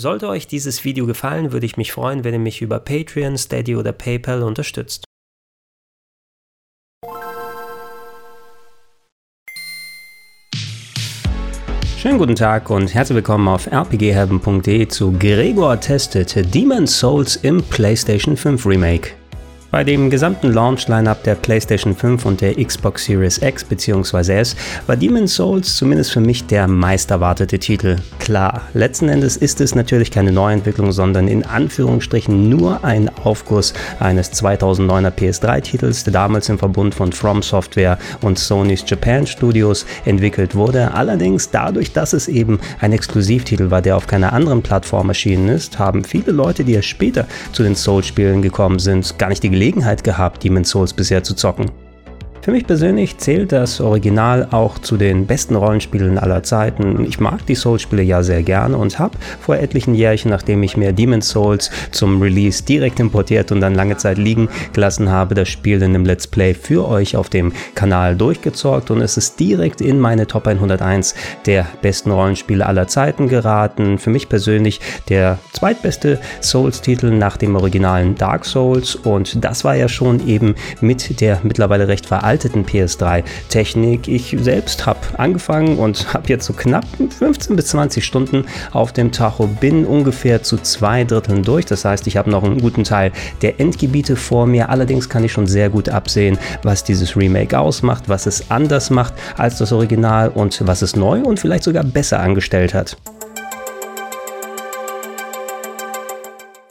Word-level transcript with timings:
Sollte 0.00 0.28
euch 0.28 0.46
dieses 0.46 0.84
Video 0.84 1.06
gefallen, 1.06 1.50
würde 1.50 1.66
ich 1.66 1.76
mich 1.76 1.90
freuen, 1.90 2.22
wenn 2.22 2.32
ihr 2.32 2.38
mich 2.38 2.62
über 2.62 2.78
Patreon, 2.78 3.36
Steady 3.36 3.74
oder 3.74 3.90
PayPal 3.90 4.44
unterstützt. 4.44 5.02
Schönen 11.96 12.18
guten 12.18 12.36
Tag 12.36 12.70
und 12.70 12.94
herzlich 12.94 13.16
willkommen 13.16 13.48
auf 13.48 13.66
rpghelden.de 13.66 14.86
zu 14.86 15.10
Gregor 15.18 15.80
testet 15.80 16.54
Demon's 16.54 16.96
Souls 16.96 17.34
im 17.34 17.60
PlayStation 17.60 18.36
5 18.36 18.66
Remake. 18.66 19.14
Bei 19.70 19.84
dem 19.84 20.08
gesamten 20.08 20.50
Launch-Lineup 20.50 21.24
der 21.24 21.34
PlayStation 21.34 21.94
5 21.94 22.24
und 22.24 22.40
der 22.40 22.54
Xbox 22.54 23.04
Series 23.04 23.36
X 23.42 23.64
bzw. 23.64 24.38
S 24.38 24.56
war 24.86 24.96
Demon's 24.96 25.34
Souls 25.34 25.76
zumindest 25.76 26.10
für 26.10 26.20
mich 26.20 26.46
der 26.46 26.66
meisterwartete 26.66 27.58
Titel. 27.58 27.96
Klar, 28.18 28.62
letzten 28.72 29.10
Endes 29.10 29.36
ist 29.36 29.60
es 29.60 29.74
natürlich 29.74 30.10
keine 30.10 30.32
Neuentwicklung, 30.32 30.90
sondern 30.90 31.28
in 31.28 31.44
Anführungsstrichen 31.44 32.48
nur 32.48 32.82
ein 32.82 33.10
Aufguss 33.22 33.74
eines 34.00 34.32
2009er 34.32 35.10
PS3-Titels, 35.10 36.04
der 36.04 36.14
damals 36.14 36.48
im 36.48 36.58
Verbund 36.58 36.94
von 36.94 37.12
From 37.12 37.42
Software 37.42 37.98
und 38.22 38.38
Sony's 38.38 38.84
Japan 38.86 39.26
Studios 39.26 39.84
entwickelt 40.06 40.54
wurde. 40.54 40.94
Allerdings 40.94 41.50
dadurch, 41.50 41.92
dass 41.92 42.14
es 42.14 42.26
eben 42.26 42.58
ein 42.80 42.92
Exklusivtitel 42.92 43.70
war, 43.70 43.82
der 43.82 43.98
auf 43.98 44.06
keiner 44.06 44.32
anderen 44.32 44.62
Plattform 44.62 45.10
erschienen 45.10 45.50
ist, 45.50 45.78
haben 45.78 46.04
viele 46.04 46.32
Leute, 46.32 46.64
die 46.64 46.72
erst 46.72 46.88
später 46.88 47.26
zu 47.52 47.62
den 47.62 47.76
Souls-Spielen 47.76 48.40
gekommen 48.40 48.78
sind, 48.78 49.18
gar 49.18 49.28
nicht 49.28 49.42
die 49.42 49.57
Gelegenheit 49.58 50.04
gehabt, 50.04 50.44
Demon's 50.44 50.70
Souls 50.70 50.92
bisher 50.92 51.24
zu 51.24 51.34
zocken. 51.34 51.72
Für 52.48 52.52
mich 52.52 52.66
persönlich 52.66 53.18
zählt 53.18 53.52
das 53.52 53.78
Original 53.78 54.48
auch 54.52 54.78
zu 54.78 54.96
den 54.96 55.26
besten 55.26 55.54
Rollenspielen 55.54 56.16
aller 56.16 56.42
Zeiten. 56.42 57.04
Ich 57.04 57.20
mag 57.20 57.44
die 57.44 57.54
Souls-Spiele 57.54 58.02
ja 58.02 58.22
sehr 58.22 58.42
gerne 58.42 58.78
und 58.78 58.98
habe 58.98 59.18
vor 59.38 59.58
etlichen 59.58 59.94
Jährchen, 59.94 60.30
nachdem 60.30 60.62
ich 60.62 60.74
mir 60.74 60.94
Demon's 60.94 61.28
Souls 61.28 61.70
zum 61.90 62.22
Release 62.22 62.64
direkt 62.64 63.00
importiert 63.00 63.52
und 63.52 63.60
dann 63.60 63.74
lange 63.74 63.98
Zeit 63.98 64.16
liegen 64.16 64.48
gelassen 64.72 65.10
habe, 65.10 65.34
das 65.34 65.50
Spiel 65.50 65.82
in 65.82 65.94
einem 65.94 66.06
Let's 66.06 66.26
Play 66.26 66.54
für 66.54 66.88
euch 66.88 67.16
auf 67.16 67.28
dem 67.28 67.52
Kanal 67.74 68.16
durchgezockt 68.16 68.90
und 68.90 69.02
es 69.02 69.18
ist 69.18 69.38
direkt 69.38 69.82
in 69.82 70.00
meine 70.00 70.26
Top 70.26 70.46
101 70.46 71.14
der 71.44 71.66
besten 71.82 72.10
Rollenspiele 72.10 72.64
aller 72.64 72.88
Zeiten 72.88 73.28
geraten. 73.28 73.98
Für 73.98 74.08
mich 74.08 74.30
persönlich 74.30 74.80
der 75.10 75.38
zweitbeste 75.52 76.18
Souls-Titel 76.40 77.10
nach 77.10 77.36
dem 77.36 77.56
originalen 77.56 78.14
Dark 78.14 78.46
Souls 78.46 78.94
und 78.94 79.44
das 79.44 79.64
war 79.64 79.76
ja 79.76 79.90
schon 79.90 80.26
eben 80.26 80.54
mit 80.80 81.20
der 81.20 81.40
mittlerweile 81.42 81.88
recht 81.88 82.06
veralteten 82.06 82.37
veralteten 82.38 82.64
PS3-Technik. 82.64 84.06
Ich 84.06 84.36
selbst 84.40 84.86
habe 84.86 85.00
angefangen 85.16 85.78
und 85.78 86.14
habe 86.14 86.28
jetzt 86.28 86.46
so 86.46 86.52
knapp 86.52 86.84
15 87.18 87.56
bis 87.56 87.66
20 87.68 88.04
Stunden 88.04 88.44
auf 88.72 88.92
dem 88.92 89.10
Tacho, 89.10 89.46
bin 89.46 89.84
ungefähr 89.84 90.42
zu 90.42 90.56
zwei 90.58 91.04
Dritteln 91.04 91.42
durch. 91.42 91.66
Das 91.66 91.84
heißt, 91.84 92.06
ich 92.06 92.16
habe 92.16 92.30
noch 92.30 92.44
einen 92.44 92.60
guten 92.60 92.84
Teil 92.84 93.12
der 93.42 93.58
Endgebiete 93.58 94.14
vor 94.14 94.46
mir. 94.46 94.68
Allerdings 94.68 95.08
kann 95.08 95.24
ich 95.24 95.32
schon 95.32 95.46
sehr 95.46 95.68
gut 95.68 95.88
absehen, 95.88 96.38
was 96.62 96.84
dieses 96.84 97.16
Remake 97.16 97.58
ausmacht, 97.58 98.08
was 98.08 98.26
es 98.26 98.50
anders 98.50 98.90
macht 98.90 99.14
als 99.36 99.58
das 99.58 99.72
Original 99.72 100.28
und 100.28 100.66
was 100.66 100.82
es 100.82 100.94
neu 100.94 101.20
und 101.22 101.40
vielleicht 101.40 101.64
sogar 101.64 101.82
besser 101.82 102.20
angestellt 102.20 102.72
hat. 102.72 102.96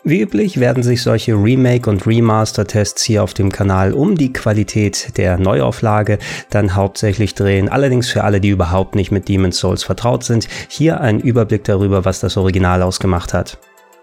Wie 0.09 0.21
üblich 0.21 0.61
werden 0.61 0.83
sich 0.83 1.03
solche 1.03 1.33
Remake- 1.33 1.89
und 1.89 2.07
Remaster-Tests 2.07 3.03
hier 3.03 3.21
auf 3.23 3.33
dem 3.33 3.51
Kanal 3.51 3.91
um 3.91 4.15
die 4.15 4.31
Qualität 4.31 5.17
der 5.17 5.37
Neuauflage 5.37 6.17
dann 6.49 6.75
hauptsächlich 6.75 7.35
drehen. 7.35 7.67
Allerdings 7.67 8.09
für 8.09 8.23
alle, 8.23 8.39
die 8.39 8.47
überhaupt 8.47 8.95
nicht 8.95 9.11
mit 9.11 9.27
Demon's 9.27 9.57
Souls 9.57 9.83
vertraut 9.83 10.23
sind, 10.23 10.47
hier 10.69 11.01
ein 11.01 11.19
Überblick 11.19 11.65
darüber, 11.65 12.05
was 12.05 12.21
das 12.21 12.37
Original 12.37 12.83
ausgemacht 12.83 13.33
hat. 13.33 13.57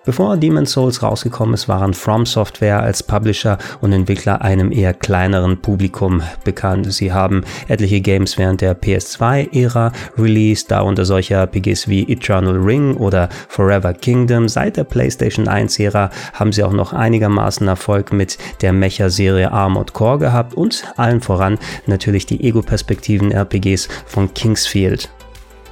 Bevor 0.07 0.37
Demon's 0.37 0.73
Souls 0.73 1.03
rausgekommen 1.03 1.55
ist, 1.55 1.67
waren 1.67 1.95
From 1.95 2.27
Software 2.27 2.83
als 2.83 3.03
Publisher 3.03 3.57
und 3.81 3.95
Entwickler 3.95 4.43
einem 4.43 4.71
eher 4.71 4.93
kleineren 4.93 5.63
Publikum 5.63 6.23
bekannt. 6.45 6.93
Sie 6.93 7.11
haben 7.11 7.43
etliche 7.69 8.03
Games 8.03 8.37
während 8.37 8.61
der 8.61 8.79
PS2-Ära 8.79 9.93
released, 10.19 10.71
darunter 10.71 11.07
solche 11.07 11.37
RPGs 11.37 11.89
wie 11.89 12.03
Eternal 12.03 12.59
Ring 12.59 12.97
oder 12.97 13.31
Forever 13.49 13.95
Kingdom. 13.95 14.47
Seit 14.47 14.77
der 14.77 14.85
PlayStation 14.85 15.49
1-Ära 15.49 16.11
haben 16.35 16.53
sie 16.53 16.65
auch 16.65 16.75
noch 16.75 16.93
einigermaßen 16.93 17.67
Erfolg 17.67 18.13
mit 18.13 18.37
der 18.61 18.75
Mecha-Serie 18.75 19.53
Armored 19.53 19.95
Core 19.95 20.19
gehabt 20.19 20.53
und 20.53 20.85
allen 20.99 21.23
voran 21.23 21.59
natürlich 21.87 22.27
die 22.27 22.45
Ego-Perspektiven-RPGs 22.45 23.89
von 24.05 24.35
Kingsfield. 24.35 25.09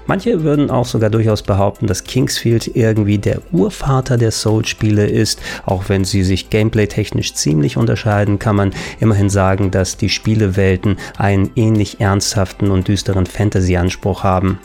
Manche 0.06 0.42
würden 0.42 0.70
auch 0.70 0.86
sogar 0.86 1.10
durchaus 1.10 1.42
behaupten, 1.42 1.86
dass 1.86 2.04
Kingsfield 2.04 2.74
irgendwie 2.74 3.18
der 3.18 3.40
Urvater 3.52 4.16
der 4.16 4.30
Souls-Spiele 4.30 5.06
ist. 5.06 5.40
Auch 5.64 5.88
wenn 5.88 6.04
sie 6.04 6.22
sich 6.24 6.50
gameplay-technisch 6.50 7.34
ziemlich 7.34 7.76
unterscheiden, 7.76 8.38
kann 8.38 8.56
man 8.56 8.72
immerhin 9.00 9.30
sagen, 9.30 9.70
dass 9.70 9.96
die 9.96 10.08
Spielewelten 10.08 10.96
einen 11.18 11.50
ähnlich 11.56 12.00
ernsthaften 12.00 12.70
und 12.70 12.88
düsteren 12.88 13.26
Fantasy-Anspruch 13.26 14.24
haben. 14.24 14.58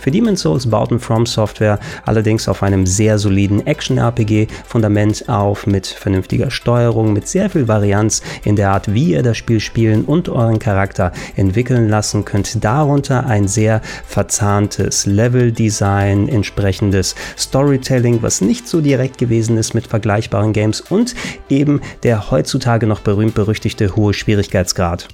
Für 0.00 0.10
Demon's 0.10 0.42
Souls 0.42 0.70
bauten 0.70 1.00
From 1.00 1.26
Software 1.26 1.78
allerdings 2.04 2.48
auf 2.48 2.62
einem 2.62 2.86
sehr 2.86 3.18
soliden 3.18 3.66
Action-RPG-Fundament 3.66 5.28
auf, 5.28 5.66
mit 5.66 5.86
vernünftiger 5.86 6.50
Steuerung, 6.50 7.12
mit 7.12 7.26
sehr 7.26 7.50
viel 7.50 7.68
Varianz 7.68 8.22
in 8.44 8.56
der 8.56 8.70
Art, 8.70 8.92
wie 8.94 9.12
ihr 9.12 9.22
das 9.22 9.36
Spiel 9.36 9.60
spielen 9.60 10.04
und 10.04 10.28
euren 10.28 10.58
Charakter 10.58 11.12
entwickeln 11.36 11.88
lassen 11.88 12.24
könnt. 12.24 12.64
Darunter 12.64 13.26
ein 13.26 13.48
sehr 13.48 13.80
verzahntes 14.06 15.06
Level-Design, 15.06 16.28
entsprechendes 16.28 17.14
Storytelling, 17.36 18.22
was 18.22 18.40
nicht 18.40 18.68
so 18.68 18.80
direkt 18.80 19.18
gewesen 19.18 19.56
ist 19.56 19.74
mit 19.74 19.86
vergleichbaren 19.86 20.52
Games 20.52 20.80
und 20.80 21.14
eben 21.48 21.80
der 22.02 22.30
heutzutage 22.30 22.86
noch 22.86 23.00
berühmt-berüchtigte 23.00 23.96
hohe 23.96 24.14
Schwierigkeitsgrad. 24.14 25.08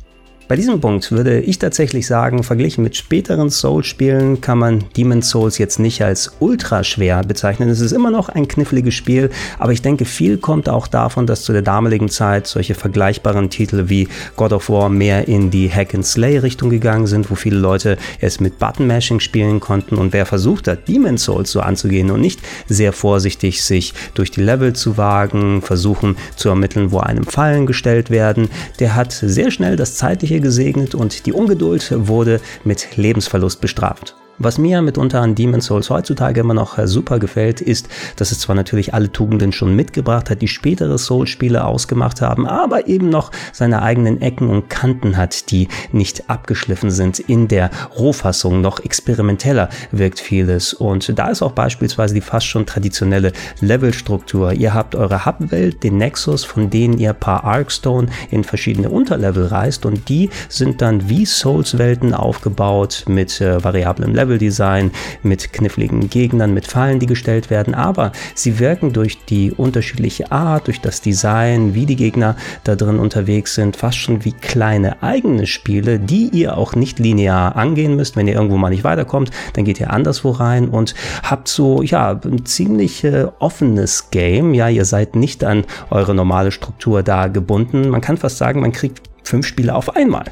Bei 0.47 0.57
diesem 0.57 0.79
Punkt 0.79 1.11
würde 1.11 1.41
ich 1.41 1.59
tatsächlich 1.59 2.07
sagen, 2.07 2.43
verglichen 2.43 2.85
mit 2.85 2.95
späteren 2.97 3.49
Souls-Spielen 3.49 4.43
kann 4.43 4.59
man 4.59 4.85
Demon's 4.95 5.31
Souls 5.31 5.57
jetzt 5.57 5.79
nicht 5.79 6.03
als 6.03 6.33
ultra 6.39 6.85
schwer 6.85 7.23
bezeichnen. 7.23 7.71
Es 7.71 7.81
ist 7.81 7.93
immer 7.93 8.11
noch 8.11 8.29
ein 8.29 8.47
kniffliges 8.47 8.93
Spiel, 8.93 9.31
aber 9.59 9.73
ich 9.73 9.81
denke, 9.81 10.05
viel 10.05 10.37
kommt 10.37 10.69
auch 10.69 10.87
davon, 10.87 11.27
dass 11.27 11.45
zu 11.45 11.53
der 11.53 11.63
damaligen 11.63 12.11
Zeit 12.11 12.47
solche 12.47 12.75
vergleichbaren 12.75 13.49
Titel 13.49 13.85
wie 13.89 14.07
God 14.37 14.53
of 14.53 14.69
War 14.69 14.91
mehr 14.91 15.29
in 15.29 15.51
die 15.51 15.73
Hack-and-Slay-Richtung 15.73 16.69
gegangen 16.69 17.07
sind, 17.07 17.31
wo 17.31 17.37
viele 17.37 17.57
Leute 17.57 17.97
es 18.21 18.39
mit 18.39 18.59
Button-Mashing 18.59 19.21
spielen 19.21 19.61
konnten 19.61 19.97
und 19.97 20.13
wer 20.13 20.27
versucht 20.27 20.69
hat, 20.69 20.89
Demon's 20.89 21.25
Souls 21.25 21.53
so 21.53 21.61
anzugehen 21.61 22.11
und 22.11 22.21
nicht 22.21 22.41
sehr 22.69 22.93
vorsichtig 22.93 23.63
sich 23.63 23.95
durch 24.13 24.31
die 24.31 24.43
Level 24.43 24.75
zu 24.75 24.99
wagen, 24.99 25.63
versuchen 25.63 26.17
zu 26.37 26.51
ermitteln, 26.51 26.93
wo 26.93 26.99
einem 26.99 27.25
Fallen 27.25 27.65
gestellt 27.65 28.11
werden, 28.11 28.51
der 28.79 28.95
hat 28.95 29.13
sehr 29.13 29.51
schnell 29.51 29.77
das 29.77 29.95
zeitliche 29.95 30.34
hier 30.35 30.41
gesegnet 30.41 30.97
und 30.97 31.27
die 31.27 31.33
Ungeduld 31.33 31.93
wurde 31.97 32.41
mit 32.65 32.97
Lebensverlust 32.97 33.61
bestraft. 33.61 34.17
Was 34.39 34.59
mir 34.59 34.83
mitunter 34.83 35.21
an 35.21 35.37
Demon's 35.37 35.67
Souls 35.67 35.91
heutzutage 35.91 36.41
immer 36.41 36.55
noch 36.55 36.77
äh, 36.77 36.89
super 36.89 37.21
gefällt, 37.21 37.61
ist, 37.61 37.89
dass 38.17 38.33
es 38.33 38.41
zwar 38.41 38.57
natürlich 38.57 38.93
alle 38.93 39.13
Tugenden 39.13 39.53
schon 39.53 39.77
mitgebracht 39.77 40.29
hat, 40.29 40.43
die 40.43 40.49
spätere 40.49 40.99
Souls-Spiele 40.99 41.65
ausgemacht 41.65 42.21
haben, 42.21 42.49
aber 42.49 42.89
eben 42.89 43.11
noch 43.11 43.31
seine 43.53 43.83
eigenen 43.83 44.21
Ecken 44.21 44.51
und 44.51 44.69
Kanten 44.69 45.17
hat, 45.17 45.53
die 45.53 45.69
nicht 45.93 46.29
abgeschliffen 46.29 46.91
sind. 46.91 47.21
In 47.21 47.47
der 47.47 47.71
Rohfassung 47.97 48.61
noch 48.61 48.81
experimenteller 48.81 49.69
wirkt 49.93 50.19
vieles 50.19 50.75
und 50.75 51.17
da 51.17 51.29
ist 51.29 51.41
auch 51.43 51.53
beispielsweise 51.53 52.15
die 52.15 52.21
fast 52.21 52.47
schon 52.47 52.67
traditionelle 52.67 53.31
Levelstruktur. 53.61 54.53
Ihr 54.53 54.75
habt 54.75 54.97
eure 54.97 55.27
Hub-Welt, 55.27 55.85
den 55.85 55.99
Nexus, 55.99 56.45
von 56.45 56.71
denen 56.71 56.99
ihr 56.99 57.13
paar 57.13 57.45
Arkstone 57.45 58.09
in 58.33 58.43
verschiedene 58.43 58.91
Unterlevel 58.91 59.47
reist 59.47 59.87
und 59.87 60.09
die 60.09 60.31
sind 60.49 60.83
dann 60.83 61.09
wie 61.09 61.25
Souls-Welten 61.25 62.15
aufgebaut 62.15 63.05
mit 63.07 63.41
äh, 63.41 63.63
variablen 63.63 64.13
Level 64.13 64.24
Leveldesign, 64.25 64.91
mit 65.23 65.53
kniffligen 65.53 66.09
Gegnern, 66.09 66.55
mit 66.55 66.67
Fallen, 66.67 66.99
die 66.99 67.07
gestellt 67.07 67.51
werden, 67.51 67.75
aber 67.75 68.13
sie 68.35 68.59
wirken 68.59 68.93
durch 68.93 69.25
die 69.25 69.53
unterschiedliche 69.53 70.33
Art, 70.33 70.67
durch 70.67 70.81
das 70.81 71.01
Design, 71.01 71.75
wie 71.75 71.87
die 71.87 71.97
Gegner 71.97 72.37
da 72.65 72.75
drin 72.75 72.99
unterwegs 72.99 73.55
sind, 73.55 73.77
fast 73.77 73.99
schon 73.99 74.25
wie 74.25 74.33
kleine 74.33 75.03
eigene 75.03 75.47
Spiele, 75.47 75.99
die 75.99 76.31
ihr 76.33 76.57
auch 76.57 76.75
nicht 76.75 76.99
linear 76.99 77.57
angehen 77.57 77.97
müsst. 77.97 78.17
Wenn 78.17 78.29
ihr 78.29 78.35
irgendwo 78.35 78.57
mal 78.57 78.71
nicht 78.71 78.85
weiterkommt, 78.85 79.31
dann 79.53 79.65
geht 79.65 79.81
ihr 79.81 79.93
anderswo 79.93 80.31
rein 80.31 80.69
und 80.69 80.95
habt 81.23 81.49
so, 81.49 81.83
ja, 81.83 82.19
ein 82.25 82.47
ziemlich 82.47 83.05
äh, 83.05 83.27
offenes 83.39 84.11
Game. 84.11 84.55
Ja, 84.55 84.69
ihr 84.69 84.85
seid 84.85 85.17
nicht 85.17 85.45
an 85.45 85.65
eure 85.91 86.15
normale 86.15 86.53
Struktur 86.53 87.03
da 87.03 87.29
gebunden. 87.29 87.89
Man 87.89 88.01
kann 88.01 88.17
fast 88.17 88.39
sagen, 88.39 88.61
man 88.61 88.73
kriegt 88.73 89.03
fünf 89.23 89.47
Spiele 89.47 89.75
auf 89.75 89.97
einmal. 89.97 90.25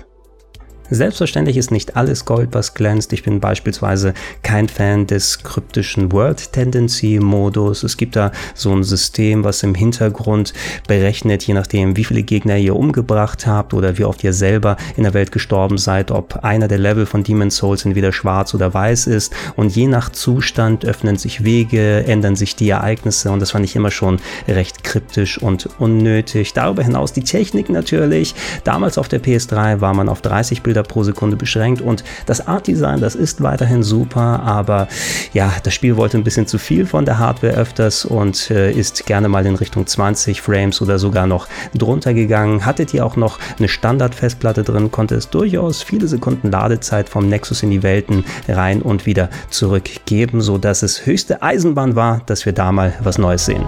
Selbstverständlich 0.91 1.57
ist 1.57 1.71
nicht 1.71 1.97
alles 1.97 2.25
Gold, 2.25 2.51
was 2.53 2.75
glänzt. 2.75 3.13
Ich 3.13 3.23
bin 3.23 3.41
beispielsweise 3.41 4.13
kein 4.43 4.69
Fan 4.69 5.07
des 5.07 5.43
kryptischen 5.43 6.13
World 6.13 6.53
Tendency 6.53 7.19
Modus. 7.19 7.83
Es 7.83 7.97
gibt 7.97 8.15
da 8.17 8.31
so 8.55 8.73
ein 8.73 8.83
System, 8.83 9.43
was 9.43 9.63
im 9.63 9.75
Hintergrund 9.75 10.53
berechnet, 10.87 11.45
je 11.45 11.55
nachdem, 11.55 11.97
wie 11.97 12.05
viele 12.05 12.23
Gegner 12.23 12.59
ihr 12.59 12.77
umgebracht 12.77 13.47
habt 13.47 13.73
oder 13.73 13.97
wie 13.97 14.05
oft 14.05 14.23
ihr 14.23 14.33
selber 14.33 14.77
in 14.97 15.05
der 15.05 15.15
Welt 15.15 15.33
gestorben 15.33 15.79
seid, 15.79 16.11
ob 16.11 16.45
einer 16.45 16.69
der 16.69 16.79
Level 16.79 17.07
von 17.07 17.25
Demon's 17.25 17.57
Souls 17.57 17.87
entweder 17.87 18.13
schwarz 18.13 18.55
oder 18.55 18.75
weiß 18.75 19.07
ist. 19.07 19.33
Und 19.57 19.75
je 19.75 19.87
nach 19.87 20.11
Zustand 20.11 20.85
öffnen 20.85 21.17
sich 21.17 21.43
Wege, 21.43 22.05
ändern 22.07 22.37
sich 22.37 22.55
die 22.55 22.69
Ereignisse 22.69 23.31
und 23.31 23.41
das 23.41 23.53
fand 23.53 23.65
ich 23.65 23.77
immer 23.77 23.91
schon 23.91 24.21
recht 24.47 24.85
kryptisch 24.85 25.39
und 25.39 25.69
unnötig. 25.79 26.53
Darüber 26.53 26.83
hinaus 26.83 27.13
die 27.13 27.25
Technik 27.25 27.71
natürlich. 27.71 28.35
Damals 28.65 28.99
auf 28.99 29.09
der 29.09 29.23
PS3 29.23 29.81
war 29.81 29.95
man 29.95 30.09
auf 30.09 30.21
30 30.21 30.63
Bilder 30.63 30.72
Bilder 30.73 30.85
pro 30.85 31.05
Sekunde 31.05 31.37
beschränkt 31.37 31.83
und 31.83 32.03
das 32.25 32.47
Art 32.47 32.67
Design, 32.67 32.99
das 33.01 33.15
ist 33.15 33.43
weiterhin 33.43 33.83
super, 33.83 34.41
aber 34.41 34.89
ja, 35.35 35.53
das 35.63 35.75
Spiel 35.75 35.99
wollte 35.99 36.17
ein 36.17 36.25
bisschen 36.25 36.47
zu 36.47 36.57
viel 36.57 36.87
von 36.87 37.05
der 37.05 37.19
Hardware 37.19 37.53
öfters 37.53 38.07
und 38.07 38.51
äh, 38.51 38.73
ist 38.73 39.05
gerne 39.05 39.29
mal 39.29 39.45
in 39.45 39.55
Richtung 39.55 39.87
20 39.87 40.41
Frames 40.41 40.81
oder 40.81 40.99
sogar 40.99 41.27
noch 41.27 41.47
drunter 41.75 42.15
gegangen. 42.15 42.65
Hattet 42.65 42.95
ihr 42.95 43.05
auch 43.05 43.17
noch 43.17 43.39
eine 43.59 43.69
Standard-Festplatte 43.69 44.63
drin, 44.63 44.91
konnte 44.91 45.15
es 45.15 45.29
durchaus 45.29 45.83
viele 45.83 46.09
Sekunden 46.09 46.51
Ladezeit 46.51 47.11
vom 47.11 47.29
Nexus 47.29 47.63
in 47.63 47.71
die 47.71 47.83
Welten 47.83 48.25
rein 48.49 48.81
und 48.81 49.05
wieder 49.05 49.29
zurückgeben, 49.51 50.41
sodass 50.41 50.83
es 50.83 51.05
höchste 51.05 51.43
Eisenbahn 51.43 51.97
war, 51.97 52.23
dass 52.25 52.47
wir 52.47 52.55
da 52.55 52.73
mal 52.73 52.95
was 53.03 53.19
Neues 53.19 53.45
sehen. 53.45 53.67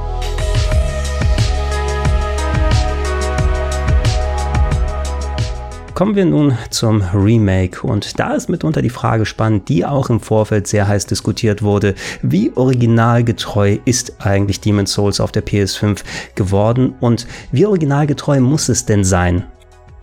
Kommen 5.95 6.17
wir 6.17 6.25
nun 6.25 6.59
zum 6.71 7.03
Remake 7.15 7.87
und 7.87 8.19
da 8.19 8.35
ist 8.35 8.49
mitunter 8.49 8.83
die 8.83 8.91
Frage 8.91 9.25
spannend, 9.25 9.69
die 9.69 9.87
auch 9.87 10.11
im 10.11 10.19
Vorfeld 10.19 10.67
sehr 10.67 10.89
heiß 10.89 11.07
diskutiert 11.07 11.63
wurde. 11.63 11.95
Wie 12.21 12.51
originalgetreu 12.57 13.79
ist 13.85 14.17
eigentlich 14.19 14.61
Demon's 14.61 14.93
Souls 14.93 15.21
auf 15.21 15.31
der 15.31 15.47
PS5 15.47 16.03
geworden 16.35 16.95
und 16.99 17.29
wie 17.53 17.65
originalgetreu 17.65 18.41
muss 18.41 18.69
es 18.69 18.87
denn 18.87 19.05
sein? 19.05 19.45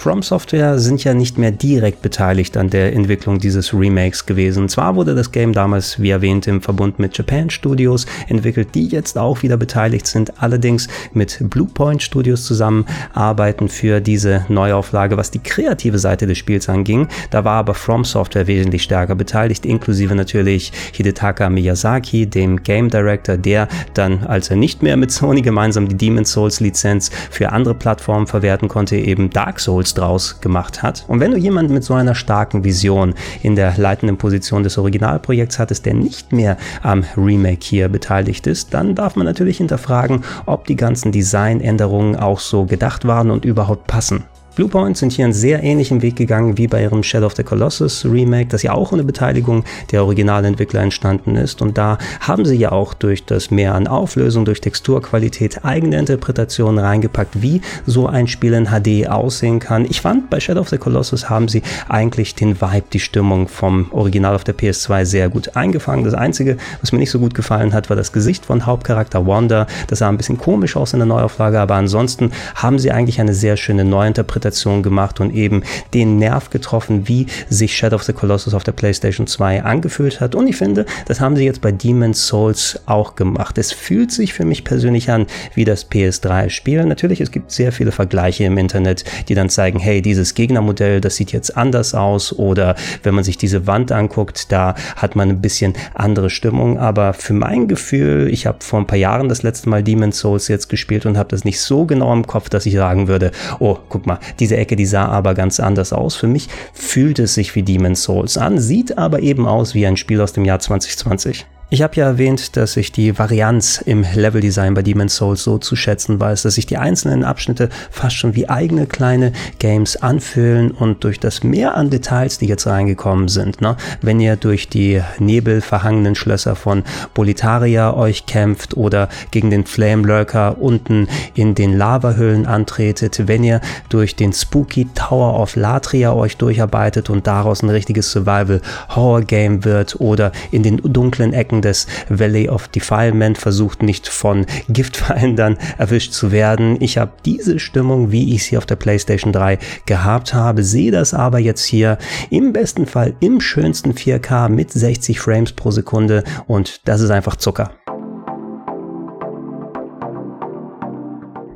From 0.01 0.24
Software 0.24 0.80
sind 0.80 1.03
ja 1.03 1.13
nicht 1.13 1.38
mehr 1.38 1.51
direkt 1.51 2.01
beteiligt 2.01 2.57
an 2.57 2.71
der 2.71 2.92
Entwicklung 2.94 3.38
dieses 3.38 3.71
Remakes 3.71 4.25
gewesen. 4.25 4.68
Zwar 4.68 4.95
wurde 4.95 5.13
das 5.13 5.31
Game 5.31 5.53
damals, 5.53 6.01
wie 6.01 6.09
erwähnt, 6.09 6.48
im 6.48 6.59
Verbund 6.59 6.98
mit 6.98 7.15
Japan 7.15 7.51
Studios 7.51 8.07
entwickelt, 8.27 8.69
die 8.74 8.88
jetzt 8.88 9.15
auch 9.15 9.44
wieder 9.44 9.57
beteiligt 9.57 10.07
sind, 10.07 10.42
allerdings 10.42 10.88
mit 11.13 11.38
Bluepoint 11.42 12.01
Studios 12.01 12.45
zusammen 12.45 12.88
arbeiten 13.13 13.69
für 13.69 14.01
diese 14.01 14.44
Neuauflage, 14.50 15.18
was 15.18 15.30
die 15.30 15.38
kreative 15.38 16.00
Seite 16.00 16.25
des 16.25 16.39
Spiels 16.39 16.68
anging. 16.68 17.07
Da 17.30 17.45
war 17.45 17.59
aber 17.59 17.75
From 17.75 18.03
Software 18.03 18.48
wesentlich 18.48 18.81
stärker 18.81 19.13
beteiligt, 19.13 19.68
inklusive 19.68 20.15
natürlich 20.15 20.71
Hidetaka 20.94 21.48
Miyazaki, 21.51 22.25
dem 22.25 22.63
Game 22.63 22.89
Director, 22.89 23.38
der 23.38 23.68
dann, 23.94 24.24
als 24.24 24.50
er 24.50 24.56
nicht 24.56 24.81
mehr 24.81 24.98
mit 24.98 25.12
Sony 25.12 25.44
gemeinsam 25.44 25.88
die 25.88 25.95
Demon's 25.95 26.31
Souls 26.31 26.59
Lizenz 26.59 27.12
für 27.30 27.51
andere 27.51 27.75
Plattformen 27.75 28.25
verwerten 28.25 28.68
konnte, 28.68 28.95
eben 28.95 29.30
Dark 29.30 29.59
Souls 29.59 29.90
draus 29.93 30.41
gemacht 30.41 30.83
hat. 30.83 31.05
Und 31.07 31.19
wenn 31.19 31.31
du 31.31 31.38
jemanden 31.38 31.73
mit 31.73 31.83
so 31.83 31.93
einer 31.93 32.15
starken 32.15 32.63
Vision 32.63 33.13
in 33.41 33.55
der 33.55 33.77
leitenden 33.77 34.17
Position 34.17 34.63
des 34.63 34.77
Originalprojekts 34.77 35.59
hattest, 35.59 35.85
der 35.85 35.93
nicht 35.93 36.31
mehr 36.31 36.57
am 36.81 37.03
Remake 37.17 37.61
hier 37.61 37.89
beteiligt 37.89 38.47
ist, 38.47 38.73
dann 38.73 38.95
darf 38.95 39.15
man 39.15 39.25
natürlich 39.25 39.57
hinterfragen, 39.57 40.23
ob 40.45 40.65
die 40.65 40.75
ganzen 40.75 41.11
Designänderungen 41.11 42.15
auch 42.15 42.39
so 42.39 42.65
gedacht 42.65 43.05
waren 43.05 43.31
und 43.31 43.45
überhaupt 43.45 43.88
passen. 43.88 44.23
Bluepoint 44.62 44.96
sind 44.96 45.12
hier 45.12 45.25
einen 45.25 45.34
sehr 45.34 45.63
ähnlichen 45.63 46.04
Weg 46.04 46.18
gegangen 46.18 46.56
wie 46.56 46.68
bei 46.68 46.84
ihrem 46.84 47.02
Shadow 47.02 47.25
of 47.25 47.36
the 47.36 47.42
Colossus 47.42 48.06
Remake, 48.06 48.50
das 48.50 48.62
ja 48.62 48.74
auch 48.74 48.92
ohne 48.92 49.04
Beteiligung 49.04 49.63
der 49.92 50.04
Originalentwickler 50.04 50.81
entstanden 50.81 51.36
ist. 51.36 51.63
Und 51.63 51.80
da 51.80 51.98
haben 52.19 52.46
sie 52.46 52.58
ja 52.58 52.72
auch 52.72 52.94
durch 52.94 53.25
das 53.25 53.50
Mehr 53.50 53.74
an 53.74 53.88
Auflösung, 53.88 54.46
durch 54.46 54.62
Texturqualität 54.62 55.66
eigene 55.66 55.98
Interpretationen 55.98 56.78
reingepackt, 56.78 57.42
wie 57.42 57.62
so 57.88 58.06
ein 58.06 58.28
Spiel 58.28 58.54
in 58.54 58.68
HD 58.68 59.10
aussehen 59.10 59.60
kann. 59.60 59.86
Ich 59.86 60.00
fand, 60.00 60.30
bei 60.30 60.40
Shadow 60.40 60.62
of 60.62 60.69
the 60.69 60.78
Colossus 60.78 61.28
haben 61.28 61.48
sie 61.48 61.63
eigentlich 61.90 62.36
den 62.36 62.62
Vibe, 62.62 62.86
die 62.94 63.00
Stimmung 63.00 63.48
vom 63.48 63.92
Original 63.92 64.36
auf 64.36 64.44
der 64.44 64.56
PS2 64.56 65.06
sehr 65.06 65.30
gut 65.30 65.56
eingefangen. 65.56 66.06
Das 66.06 66.13
Einzige, 66.13 66.58
was 66.81 66.92
mir 66.92 67.00
nicht 67.00 67.10
so 67.10 67.18
gut 67.18 67.34
gefallen 67.34 67.74
hat, 67.74 67.90
war 67.90 67.96
das 67.96 68.12
Gesicht 68.12 68.46
von 68.46 68.68
Hauptcharakter 68.68 69.25
Wanda. 69.25 69.66
Das 69.88 69.98
sah 69.98 70.10
ein 70.10 70.18
bisschen 70.18 70.38
komisch 70.38 70.75
aus 70.78 70.94
in 70.94 71.00
der 71.00 71.08
Neuauflage, 71.08 71.60
aber 71.60 71.74
ansonsten 71.74 72.31
haben 72.54 72.78
sie 72.78 72.92
eigentlich 72.92 73.19
eine 73.19 73.34
sehr 73.34 73.58
schöne 73.58 73.86
Neuinterpretation 73.86 74.50
Interpretation 74.51 74.83
gemacht 74.83 75.19
und 75.19 75.33
eben 75.33 75.63
den 75.94 76.18
Nerv 76.18 76.50
getroffen, 76.50 77.07
wie 77.07 77.27
sich 77.50 77.75
Shadow 77.75 77.95
of 77.95 78.03
the 78.03 78.13
Colossus 78.13 78.53
auf 78.53 78.63
der 78.63 78.74
PlayStation 78.74 79.27
2 79.27 79.63
angefühlt 79.63 80.19
hat. 80.19 80.36
Und 80.36 80.48
ich 80.48 80.57
finde, 80.57 80.86
das 81.07 81.19
haben 81.19 81.36
sie 81.36 81.45
jetzt 81.45 81.62
bei 81.62 81.71
Demon's 81.71 82.27
Souls 82.27 82.80
auch 82.86 83.15
gemacht. 83.15 83.57
Es 83.57 83.71
fühlt 83.71 84.12
sich 84.12 84.33
für 84.33 84.45
mich 84.45 84.63
persönlich 84.63 85.09
an 85.09 85.27
wie 85.56 85.65
das 85.65 85.89
PS3-Spiel. 85.89 86.86
Natürlich, 86.86 87.21
es 87.21 87.31
gibt 87.31 87.51
sehr 87.51 87.71
viele 87.71 87.92
Vergleiche 87.92 88.44
im 88.44 88.57
Internet, 88.57 89.06
die 89.30 89.36
dann 89.36 89.50
zeigen, 89.50 89.80
hey, 89.80 90.01
dieses 90.01 90.33
Gegnermodell, 90.33 91.01
das 91.01 91.15
sieht 91.15 91.31
jetzt 91.31 91.56
anders 91.56 91.94
aus 91.94 92.33
oder 92.33 92.75
wenn 93.03 93.15
man 93.15 93.24
sich 93.24 93.38
diese 93.38 93.68
Wand 93.68 93.92
anguckt, 93.92 94.51
da 94.51 94.75
hat 94.95 95.15
man 95.15 95.30
ein 95.30 95.42
bisschen 95.42 95.74
andere 95.94 96.30
Stimmung. 96.30 96.77
Aber 96.77 97.13
für 97.13 97.33
mein 97.33 97.68
Gefühl, 97.68 98.30
ich 98.31 98.45
habe 98.45 98.57
vor 98.62 98.80
ein 98.80 98.88
paar 98.88 98.98
Jahren 98.98 99.30
das 99.30 99.44
letzte 99.44 99.69
Mal 99.69 99.83
Demon's 99.83 100.19
Souls 100.19 100.48
jetzt 100.48 100.69
gespielt 100.69 101.06
und 101.06 101.18
habe 101.18 101.30
das 101.30 101.45
nicht 101.45 101.59
so 101.59 101.86
genau 101.86 102.13
im 102.13 102.27
Kopf, 102.27 102.50
dass 102.50 102.65
ich 102.65 102.74
sagen 102.74 103.07
würde, 103.07 103.31
oh, 103.59 103.77
guck 103.89 104.06
mal, 104.06 104.19
diese 104.39 104.57
Ecke, 104.57 104.75
die 104.75 104.86
sah 104.86 105.06
aber 105.07 105.33
ganz 105.33 105.60
anders 105.60 105.94
aus. 105.94 106.16
Für 106.16 106.28
mich 106.28 106.48
fühlt 106.74 107.19
es 107.19 107.33
sich 107.33 107.56
wie 107.56 107.63
Demon's 107.63 108.04
Souls 108.04 108.38
an, 108.38 108.60
sieht 108.60 108.98
aber 108.98 109.22
eben 109.22 109.48
aus 109.48 109.74
wie 109.74 109.86
ein 109.86 109.98
Spiel 109.98 110.22
aus 110.22 110.33
dem 110.33 110.45
Jahr 110.45 110.60
2020. 110.60 111.45
Ich 111.73 111.81
habe 111.81 111.95
ja 111.95 112.06
erwähnt, 112.06 112.57
dass 112.57 112.75
ich 112.75 112.91
die 112.91 113.18
Varianz 113.18 113.81
im 113.85 114.03
Leveldesign 114.03 114.73
bei 114.73 114.81
Demon's 114.81 115.15
Souls 115.15 115.41
so 115.41 115.57
zu 115.57 115.77
schätzen 115.77 116.19
weiß, 116.19 116.41
dass 116.41 116.56
sich 116.56 116.65
die 116.65 116.75
einzelnen 116.75 117.23
Abschnitte 117.23 117.69
fast 117.89 118.18
schon 118.18 118.35
wie 118.35 118.50
eigene 118.50 118.88
kleine 118.88 119.31
Games 119.57 119.95
anfühlen 119.95 120.71
und 120.71 121.06
durch 121.06 121.18
das 121.18 121.44
Mehr 121.44 121.75
an 121.75 121.89
Details, 121.89 122.39
die 122.39 122.47
jetzt 122.47 122.68
reingekommen 122.68 123.29
sind, 123.29 123.62
ne, 123.62 123.77
wenn 124.01 124.19
ihr 124.19 124.35
durch 124.35 124.68
die 124.68 125.01
nebelverhangenen 125.19 126.15
Schlösser 126.15 126.57
von 126.57 126.83
Bolitaria 127.13 127.94
euch 127.94 128.25
kämpft 128.25 128.75
oder 128.75 129.07
gegen 129.31 129.50
den 129.50 129.65
Flame 129.65 130.06
Lurker 130.06 130.62
unten 130.62 131.07
in 131.35 131.56
den 131.56 131.77
Lavahöhlen 131.77 132.47
antretet, 132.47 133.29
wenn 133.29 133.45
ihr 133.45 133.62
durch 133.88 134.17
den 134.17 134.33
Spooky 134.33 134.89
Tower 134.94 135.39
of 135.39 135.56
Latria 135.56 136.12
euch 136.12 136.35
durcharbeitet 136.35 137.09
und 137.09 137.27
daraus 137.27 137.63
ein 137.63 137.69
richtiges 137.69 138.12
Survival 138.12 138.59
Horror 138.89 139.21
Game 139.21 139.63
wird 139.63 140.01
oder 140.01 140.33
in 140.51 140.63
den 140.63 140.75
dunklen 140.83 141.31
Ecken 141.31 141.61
des 141.62 141.88
Valley 142.10 142.50
of 142.50 142.68
Defilement 142.68 143.38
versucht 143.38 143.84
nicht 143.84 144.08
von 144.08 144.46
Giftfeinden 144.69 145.58
erwischt 145.78 146.13
zu 146.13 146.31
werden. 146.31 146.78
Ich 146.80 146.98
habe 146.98 147.12
diese 147.25 147.60
Stimmung, 147.60 148.12
wie 148.12 148.36
ich 148.36 148.44
sie 148.46 148.58
auf 148.58 148.66
der 148.66 148.75
PlayStation 148.75 149.34
3 149.34 149.60
gehabt 149.86 150.34
habe, 150.34 150.63
sehe 150.63 150.92
das 150.92 151.13
aber 151.13 151.40
jetzt 151.40 151.63
hier 151.63 151.98
im 152.30 152.54
besten 152.54 152.86
Fall 152.86 153.13
im 153.19 153.42
schönsten 153.42 153.94
4K 153.94 154.50
mit 154.50 154.72
60 154.72 155.19
Frames 155.19 155.54
pro 155.54 155.72
Sekunde 155.72 156.24
und 156.48 156.81
das 156.88 157.02
ist 157.02 157.12
einfach 157.12 157.36
Zucker. 157.36 157.72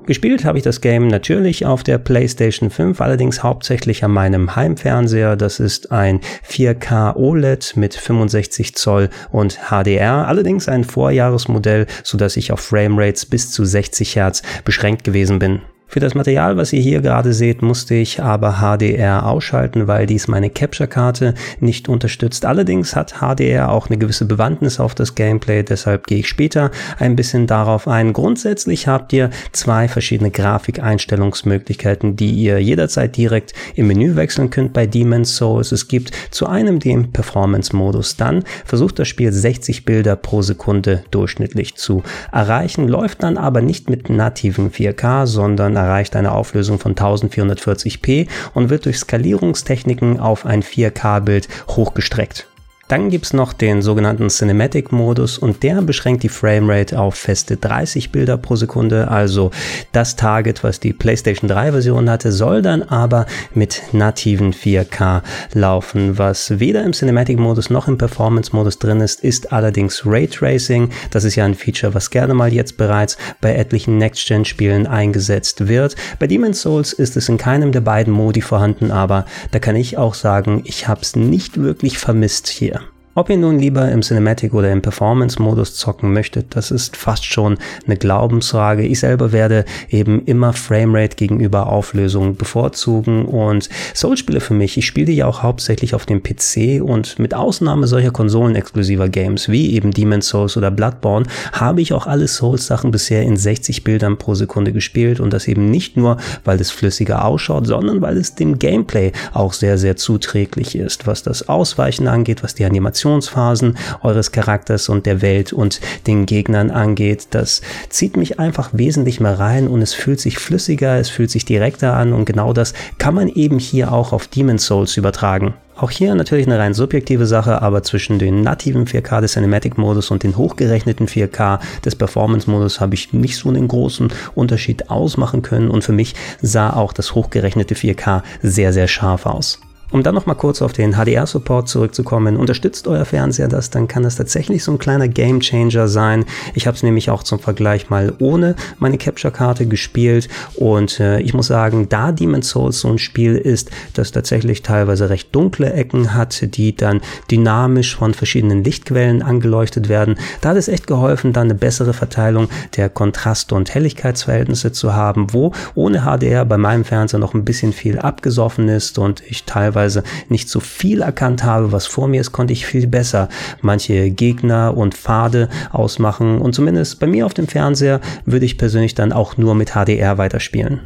Gespielt 0.05 0.45
habe 0.45 0.59
ich 0.59 0.63
das 0.63 0.81
Game 0.81 1.07
natürlich 1.07 1.65
auf 1.65 1.81
der 1.81 1.97
PlayStation 1.97 2.69
5, 2.69 3.01
allerdings 3.01 3.41
hauptsächlich 3.41 4.03
an 4.03 4.11
meinem 4.11 4.55
Heimfernseher. 4.55 5.35
Das 5.35 5.59
ist 5.59 5.91
ein 5.91 6.19
4K 6.47 7.15
OLED 7.15 7.75
mit 7.75 7.95
65 7.95 8.75
Zoll 8.75 9.09
und 9.31 9.57
HDR, 9.69 10.27
allerdings 10.27 10.69
ein 10.69 10.83
Vorjahresmodell, 10.83 11.87
sodass 12.03 12.37
ich 12.37 12.51
auf 12.51 12.59
Framerates 12.59 13.25
bis 13.25 13.51
zu 13.51 13.65
60 13.65 14.15
Hertz 14.15 14.43
beschränkt 14.63 15.03
gewesen 15.03 15.39
bin. 15.39 15.61
Für 15.95 16.01
das 16.01 16.13
Material, 16.13 16.57
was 16.57 16.73
ihr 16.73 16.81
hier 16.81 16.99
gerade 16.99 17.31
seht, 17.31 17.61
musste 17.61 17.95
ich 17.95 18.21
aber 18.21 18.57
HDR 18.59 19.25
ausschalten, 19.25 19.87
weil 19.87 20.05
dies 20.05 20.27
meine 20.27 20.49
Capture-Karte 20.49 21.35
nicht 21.61 21.87
unterstützt. 21.87 22.43
Allerdings 22.43 22.97
hat 22.97 23.21
HDR 23.21 23.71
auch 23.71 23.87
eine 23.87 23.97
gewisse 23.97 24.25
Bewandtnis 24.25 24.81
auf 24.81 24.93
das 24.93 25.15
Gameplay, 25.15 25.63
deshalb 25.63 26.05
gehe 26.07 26.17
ich 26.17 26.27
später 26.27 26.69
ein 26.99 27.15
bisschen 27.15 27.47
darauf 27.47 27.87
ein. 27.87 28.11
Grundsätzlich 28.11 28.89
habt 28.89 29.13
ihr 29.13 29.29
zwei 29.53 29.87
verschiedene 29.87 30.31
Grafikeinstellungsmöglichkeiten, 30.31 32.17
die 32.17 32.31
ihr 32.31 32.59
jederzeit 32.61 33.15
direkt 33.15 33.53
im 33.75 33.87
Menü 33.87 34.17
wechseln 34.17 34.49
könnt 34.49 34.73
bei 34.73 34.87
Demon's 34.87 35.37
Souls. 35.37 35.71
Es 35.71 35.87
gibt 35.87 36.11
zu 36.29 36.45
einem 36.45 36.79
den 36.79 37.13
Performance-Modus. 37.13 38.17
Dann 38.17 38.43
versucht 38.65 38.99
das 38.99 39.07
Spiel 39.07 39.31
60 39.31 39.85
Bilder 39.85 40.17
pro 40.17 40.41
Sekunde 40.41 41.05
durchschnittlich 41.11 41.75
zu 41.75 42.03
erreichen, 42.33 42.89
läuft 42.89 43.23
dann 43.23 43.37
aber 43.37 43.61
nicht 43.61 43.89
mit 43.89 44.09
nativen 44.09 44.71
4K, 44.71 45.25
sondern 45.25 45.84
erreicht 45.85 46.15
eine 46.15 46.31
Auflösung 46.31 46.79
von 46.79 46.95
1440p 46.95 48.27
und 48.53 48.69
wird 48.69 48.85
durch 48.85 48.97
Skalierungstechniken 48.97 50.19
auf 50.19 50.45
ein 50.45 50.63
4K-Bild 50.63 51.47
hochgestreckt. 51.69 52.47
Dann 52.87 53.09
gibt 53.09 53.25
es 53.25 53.33
noch 53.33 53.53
den 53.53 53.81
sogenannten 53.81 54.29
Cinematic-Modus 54.29 55.39
und 55.39 55.63
der 55.63 55.81
beschränkt 55.81 56.21
die 56.21 56.29
Framerate 56.29 56.99
auf 56.99 57.15
feste 57.15 57.57
30 57.57 58.11
Bilder 58.11 58.37
pro 58.37 58.55
Sekunde. 58.55 59.07
Also 59.07 59.49
das 59.91 60.15
Target, 60.15 60.63
was 60.63 60.79
die 60.79 60.93
PlayStation 60.93 61.49
3-Version 61.49 62.07
hatte, 62.07 62.31
soll 62.31 62.61
dann 62.61 62.83
aber 62.83 63.25
mit 63.55 63.81
nativen 63.91 64.53
4K 64.53 65.23
laufen. 65.53 66.19
Was 66.19 66.59
weder 66.59 66.83
im 66.83 66.93
Cinematic-Modus 66.93 67.71
noch 67.71 67.87
im 67.87 67.97
Performance-Modus 67.97 68.77
drin 68.77 69.01
ist, 69.01 69.23
ist 69.23 69.51
allerdings 69.51 70.03
Raytracing. 70.05 70.89
Das 71.09 71.23
ist 71.23 71.35
ja 71.35 71.45
ein 71.45 71.55
Feature, 71.55 71.95
was 71.95 72.11
gerne 72.11 72.35
mal 72.35 72.53
jetzt 72.53 72.77
bereits 72.77 73.17
bei 73.41 73.55
etlichen 73.55 73.97
Next-Gen-Spielen 73.97 74.85
eingesetzt 74.85 75.67
wird. 75.67 75.95
Bei 76.19 76.27
Demon's 76.27 76.61
Souls 76.61 76.93
ist 76.93 77.17
es 77.17 77.29
in 77.29 77.39
keinem 77.39 77.71
der 77.71 77.81
beiden 77.81 78.13
Modi 78.13 78.41
vorhanden, 78.41 78.91
aber 78.91 79.25
da 79.49 79.57
kann 79.57 79.75
ich 79.75 79.97
auch 79.97 80.13
sagen, 80.13 80.61
ich 80.65 80.87
habe 80.87 81.01
es 81.01 81.15
nicht 81.15 81.59
wirklich 81.59 81.97
vermisst 81.97 82.47
hier. 82.47 82.84
Ob 83.17 83.29
ihr 83.29 83.37
nun 83.37 83.59
lieber 83.59 83.89
im 83.93 84.01
Cinematic 84.01 84.53
oder 84.53 84.69
im 84.73 84.81
Performance-Modus 84.81 85.75
zocken 85.75 86.11
möchtet, 86.11 86.53
das 86.53 86.69
ist 86.69 86.97
fast 86.97 87.23
schon 87.23 87.57
eine 87.85 87.95
Glaubensfrage. 87.95 88.83
Ich 88.83 88.99
selber 88.99 89.31
werde 89.31 89.63
eben 89.89 90.25
immer 90.25 90.51
Framerate 90.51 91.15
gegenüber 91.15 91.67
Auflösung 91.67 92.35
bevorzugen 92.35 93.23
und 93.23 93.69
Soul-Spiele 93.93 94.41
für 94.41 94.53
mich, 94.53 94.77
ich 94.77 94.85
spiele 94.85 95.05
die 95.05 95.15
ja 95.15 95.27
auch 95.27 95.43
hauptsächlich 95.43 95.95
auf 95.95 96.05
dem 96.05 96.23
PC 96.23 96.81
und 96.83 97.17
mit 97.17 97.33
Ausnahme 97.33 97.87
solcher 97.87 98.11
konsolenexklusiver 98.11 99.07
Games 99.07 99.47
wie 99.47 99.71
eben 99.71 99.91
Demon's 99.91 100.27
Souls 100.27 100.57
oder 100.57 100.69
Bloodborne 100.69 101.25
habe 101.53 101.79
ich 101.79 101.93
auch 101.93 102.07
alle 102.07 102.27
Souls-Sachen 102.27 102.91
bisher 102.91 103.23
in 103.23 103.37
60 103.37 103.85
Bildern 103.85 104.17
pro 104.17 104.35
Sekunde 104.35 104.73
gespielt 104.73 105.21
und 105.21 105.31
das 105.31 105.47
eben 105.47 105.71
nicht 105.71 105.95
nur, 105.95 106.17
weil 106.43 106.59
es 106.59 106.69
flüssiger 106.69 107.23
ausschaut, 107.23 107.65
sondern 107.65 108.01
weil 108.01 108.17
es 108.17 108.35
dem 108.35 108.59
Gameplay 108.59 109.13
auch 109.31 109.53
sehr, 109.53 109.77
sehr 109.77 109.95
zuträglich 109.95 110.75
ist, 110.75 111.07
was 111.07 111.23
das 111.23 111.47
Ausweichen 111.47 112.09
angeht, 112.09 112.43
was 112.43 112.55
die 112.55 112.65
Animation 112.65 113.04
Evolutionsphasen 113.05 113.77
eures 114.01 114.31
Charakters 114.31 114.89
und 114.89 115.05
der 115.05 115.21
Welt 115.21 115.53
und 115.53 115.79
den 116.07 116.25
Gegnern 116.25 116.71
angeht. 116.71 117.27
Das 117.31 117.61
zieht 117.89 118.17
mich 118.17 118.39
einfach 118.39 118.69
wesentlich 118.73 119.19
mehr 119.19 119.39
rein 119.39 119.67
und 119.67 119.81
es 119.81 119.93
fühlt 119.93 120.19
sich 120.19 120.39
flüssiger, 120.39 120.97
es 120.97 121.09
fühlt 121.09 121.29
sich 121.29 121.45
direkter 121.45 121.93
an 121.93 122.13
und 122.13 122.25
genau 122.25 122.51
das 122.53 122.73
kann 122.97 123.13
man 123.13 123.29
eben 123.29 123.59
hier 123.59 123.91
auch 123.93 124.11
auf 124.11 124.27
Demon's 124.27 124.65
Souls 124.65 124.97
übertragen. 124.97 125.53
Auch 125.77 125.91
hier 125.91 126.15
natürlich 126.15 126.47
eine 126.47 126.57
rein 126.57 126.73
subjektive 126.73 127.25
Sache, 127.25 127.61
aber 127.61 127.83
zwischen 127.83 128.17
den 128.17 128.41
nativen 128.41 128.85
4K 128.85 129.19
des 129.19 129.33
Cinematic-Modus 129.33 130.09
und 130.09 130.23
den 130.23 130.37
hochgerechneten 130.37 131.07
4K 131.07 131.59
des 131.83 131.97
Performance-Modus 131.97 132.79
habe 132.79 132.95
ich 132.95 133.11
nicht 133.11 133.35
so 133.35 133.49
einen 133.49 133.67
großen 133.67 134.07
Unterschied 134.35 134.89
ausmachen 134.89 135.41
können 135.41 135.69
und 135.69 135.83
für 135.83 135.91
mich 135.91 136.15
sah 136.41 136.71
auch 136.71 136.93
das 136.93 137.13
hochgerechnete 137.13 137.75
4K 137.75 138.23
sehr, 138.41 138.71
sehr 138.71 138.87
scharf 138.87 139.25
aus. 139.25 139.59
Um 139.95 140.03
dann 140.03 140.13
noch 140.13 140.25
mal 140.25 140.33
kurz 140.33 140.61
auf 140.61 140.73
den 140.73 140.95
HDR-Support 140.95 141.69
zurückzukommen, 141.69 142.35
unterstützt 142.35 142.85
euer 142.89 143.05
Fernseher 143.05 143.47
das, 143.47 143.69
dann 143.69 143.87
kann 143.87 144.03
das 144.03 144.17
tatsächlich 144.17 144.61
so 144.61 144.73
ein 144.73 144.77
kleiner 144.77 145.07
Game 145.07 145.39
Changer 145.39 145.87
sein. 145.87 146.25
Ich 146.53 146.67
habe 146.67 146.75
es 146.75 146.83
nämlich 146.83 147.09
auch 147.09 147.23
zum 147.23 147.39
Vergleich 147.39 147.89
mal 147.89 148.13
ohne 148.19 148.57
meine 148.77 148.97
Capture-Karte 148.97 149.67
gespielt 149.67 150.27
und 150.55 150.99
äh, 150.99 151.21
ich 151.21 151.33
muss 151.33 151.47
sagen, 151.47 151.87
da 151.87 152.11
Demon's 152.11 152.49
Souls 152.49 152.81
so 152.81 152.89
ein 152.89 152.97
Spiel 152.97 153.37
ist, 153.37 153.71
das 153.93 154.11
tatsächlich 154.11 154.63
teilweise 154.63 155.09
recht 155.09 155.33
dunkle 155.33 155.71
Ecken 155.71 156.13
hat, 156.13 156.57
die 156.57 156.75
dann 156.75 156.99
dynamisch 157.31 157.95
von 157.95 158.13
verschiedenen 158.13 158.65
Lichtquellen 158.65 159.21
angeleuchtet 159.21 159.87
werden, 159.87 160.15
da 160.41 160.49
hat 160.49 160.57
es 160.57 160.67
echt 160.67 160.87
geholfen, 160.87 161.31
dann 161.31 161.45
eine 161.45 161.55
bessere 161.55 161.93
Verteilung 161.93 162.49
der 162.75 162.89
Kontrast- 162.89 163.53
und 163.53 163.73
Helligkeitsverhältnisse 163.73 164.73
zu 164.73 164.93
haben, 164.93 165.31
wo 165.31 165.53
ohne 165.73 166.01
HDR 166.01 166.43
bei 166.43 166.57
meinem 166.57 166.83
Fernseher 166.83 167.21
noch 167.21 167.33
ein 167.33 167.45
bisschen 167.45 167.71
viel 167.71 167.97
abgesoffen 167.97 168.67
ist 168.67 168.99
und 168.99 169.23
ich 169.25 169.45
teilweise 169.45 169.84
teilweise 169.85 170.03
nicht 170.29 170.49
so 170.49 170.59
viel 170.59 171.01
erkannt 171.01 171.43
habe, 171.43 171.71
was 171.71 171.87
vor 171.87 172.07
mir 172.07 172.21
ist, 172.21 172.31
konnte 172.31 172.53
ich 172.53 172.65
viel 172.65 172.87
besser 172.87 173.29
manche 173.61 174.09
Gegner 174.09 174.75
und 174.75 174.95
Pfade 174.95 175.49
ausmachen. 175.71 176.39
Und 176.39 176.55
zumindest 176.55 176.99
bei 176.99 177.07
mir 177.07 177.25
auf 177.25 177.33
dem 177.33 177.47
Fernseher 177.47 178.01
würde 178.25 178.45
ich 178.45 178.57
persönlich 178.57 178.95
dann 178.95 179.13
auch 179.13 179.37
nur 179.37 179.55
mit 179.55 179.71
HDR 179.71 180.17
weiterspielen. 180.17 180.81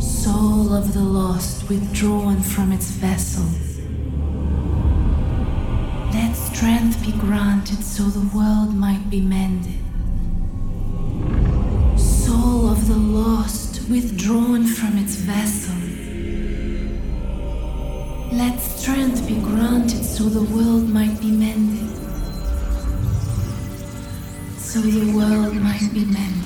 Soul 0.00 0.72
of 0.72 0.86
the 0.92 0.98
lost 0.98 1.68
withdrawn 1.68 2.42
from 2.42 2.72
its 2.72 2.90
vessel. 3.00 3.44
Let 6.12 6.36
strength 6.36 7.00
be 7.04 7.12
granted 7.12 7.82
so 7.82 8.04
the 8.04 8.26
world 8.34 8.74
might 8.74 9.08
be 9.08 9.20
mended. 9.20 9.80
Soul 11.96 12.70
of 12.70 12.86
the 12.86 12.94
lost 12.94 13.41
the 20.32 20.40
world 20.44 20.88
might 20.88 21.20
be 21.20 21.30
mended. 21.30 21.90
So 24.58 24.80
the 24.80 25.14
world 25.14 25.54
might 25.56 25.90
be 25.92 26.06
mended. 26.06 26.41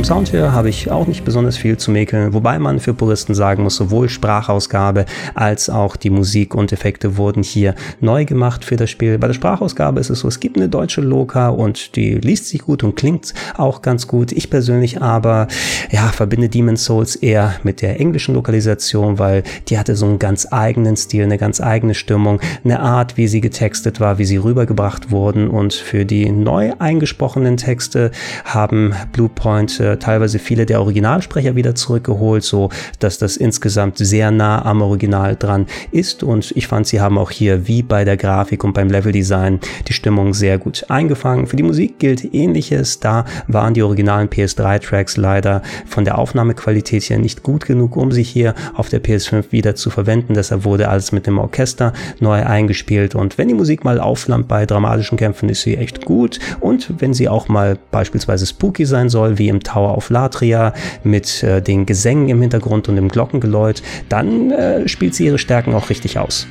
Vom 0.00 0.04
Sound 0.06 0.32
her 0.32 0.52
habe 0.54 0.70
ich 0.70 0.90
auch 0.90 1.06
nicht 1.06 1.26
besonders 1.26 1.58
viel 1.58 1.76
zu 1.76 1.90
mäkeln, 1.90 2.32
wobei 2.32 2.58
man 2.58 2.80
für 2.80 2.94
Puristen 2.94 3.34
sagen 3.34 3.64
muss, 3.64 3.76
sowohl 3.76 4.08
Sprachausgabe 4.08 5.04
als 5.34 5.68
auch 5.68 5.94
die 5.94 6.08
Musik 6.08 6.54
und 6.54 6.72
Effekte 6.72 7.18
wurden 7.18 7.42
hier 7.42 7.74
neu 8.00 8.24
gemacht 8.24 8.64
für 8.64 8.76
das 8.76 8.88
Spiel. 8.88 9.18
Bei 9.18 9.26
der 9.26 9.34
Sprachausgabe 9.34 10.00
ist 10.00 10.08
es 10.08 10.20
so, 10.20 10.28
es 10.28 10.40
gibt 10.40 10.56
eine 10.56 10.70
deutsche 10.70 11.02
Loka 11.02 11.50
und 11.50 11.96
die 11.96 12.14
liest 12.14 12.46
sich 12.46 12.62
gut 12.62 12.82
und 12.82 12.96
klingt 12.96 13.34
auch 13.58 13.82
ganz 13.82 14.06
gut. 14.06 14.32
Ich 14.32 14.48
persönlich 14.48 15.02
aber, 15.02 15.48
ja, 15.90 16.08
verbinde 16.08 16.48
Demon's 16.48 16.86
Souls 16.86 17.14
eher 17.14 17.56
mit 17.62 17.82
der 17.82 18.00
englischen 18.00 18.34
Lokalisation, 18.34 19.18
weil 19.18 19.42
die 19.68 19.78
hatte 19.78 19.96
so 19.96 20.06
einen 20.06 20.18
ganz 20.18 20.48
eigenen 20.50 20.96
Stil, 20.96 21.24
eine 21.24 21.36
ganz 21.36 21.60
eigene 21.60 21.92
Stimmung, 21.92 22.40
eine 22.64 22.80
Art, 22.80 23.18
wie 23.18 23.28
sie 23.28 23.42
getextet 23.42 24.00
war, 24.00 24.16
wie 24.16 24.24
sie 24.24 24.38
rübergebracht 24.38 25.10
wurden 25.10 25.48
und 25.48 25.74
für 25.74 26.06
die 26.06 26.30
neu 26.30 26.72
eingesprochenen 26.78 27.58
Texte 27.58 28.12
haben 28.46 28.94
Bluepoint 29.12 29.89
äh, 29.90 29.96
teilweise 29.98 30.38
viele 30.38 30.66
der 30.66 30.80
Originalsprecher 30.80 31.56
wieder 31.56 31.74
zurückgeholt, 31.74 32.42
so 32.42 32.70
dass 32.98 33.18
das 33.18 33.36
insgesamt 33.36 33.98
sehr 33.98 34.30
nah 34.30 34.64
am 34.64 34.82
Original 34.82 35.36
dran 35.36 35.66
ist. 35.90 36.22
Und 36.22 36.52
ich 36.56 36.66
fand, 36.66 36.86
sie 36.86 37.00
haben 37.00 37.18
auch 37.18 37.30
hier 37.30 37.66
wie 37.66 37.82
bei 37.82 38.04
der 38.04 38.16
Grafik 38.16 38.64
und 38.64 38.72
beim 38.72 38.88
Leveldesign 38.88 39.60
die 39.88 39.92
Stimmung 39.92 40.34
sehr 40.34 40.58
gut 40.58 40.84
eingefangen. 40.88 41.46
Für 41.46 41.56
die 41.56 41.62
Musik 41.62 41.98
gilt 41.98 42.34
ähnliches. 42.34 43.00
Da 43.00 43.24
waren 43.46 43.74
die 43.74 43.82
originalen 43.82 44.28
PS3-Tracks 44.28 45.16
leider 45.16 45.62
von 45.86 46.04
der 46.04 46.18
Aufnahmequalität 46.18 47.04
her 47.04 47.18
nicht 47.18 47.42
gut 47.42 47.66
genug, 47.66 47.96
um 47.96 48.12
sie 48.12 48.22
hier 48.22 48.54
auf 48.74 48.88
der 48.88 49.02
PS5 49.02 49.52
wieder 49.52 49.74
zu 49.74 49.90
verwenden. 49.90 50.34
Deshalb 50.34 50.64
wurde 50.64 50.88
alles 50.88 51.12
mit 51.12 51.26
dem 51.26 51.38
Orchester 51.38 51.92
neu 52.20 52.44
eingespielt. 52.44 53.14
Und 53.14 53.38
wenn 53.38 53.48
die 53.48 53.54
Musik 53.54 53.84
mal 53.84 54.00
aufflammt 54.00 54.48
bei 54.48 54.66
dramatischen 54.66 55.18
Kämpfen, 55.18 55.48
ist 55.48 55.62
sie 55.62 55.76
echt 55.76 56.04
gut. 56.04 56.38
Und 56.60 57.00
wenn 57.00 57.14
sie 57.14 57.28
auch 57.28 57.48
mal 57.48 57.78
beispielsweise 57.90 58.46
spooky 58.46 58.84
sein 58.84 59.08
soll, 59.08 59.38
wie 59.38 59.48
im 59.48 59.60
Tower 59.60 59.79
of 59.88 60.10
Latria 60.10 60.72
mit 61.02 61.42
äh, 61.42 61.60
den 61.62 61.86
Gesängen 61.86 62.28
im 62.28 62.40
Hintergrund 62.40 62.88
und 62.88 62.96
dem 62.96 63.08
Glockengeläut, 63.08 63.82
dann 64.08 64.50
äh, 64.50 64.88
spielt 64.88 65.14
sie 65.14 65.26
ihre 65.26 65.38
Stärken 65.38 65.74
auch 65.74 65.90
richtig 65.90 66.18
aus. 66.18 66.46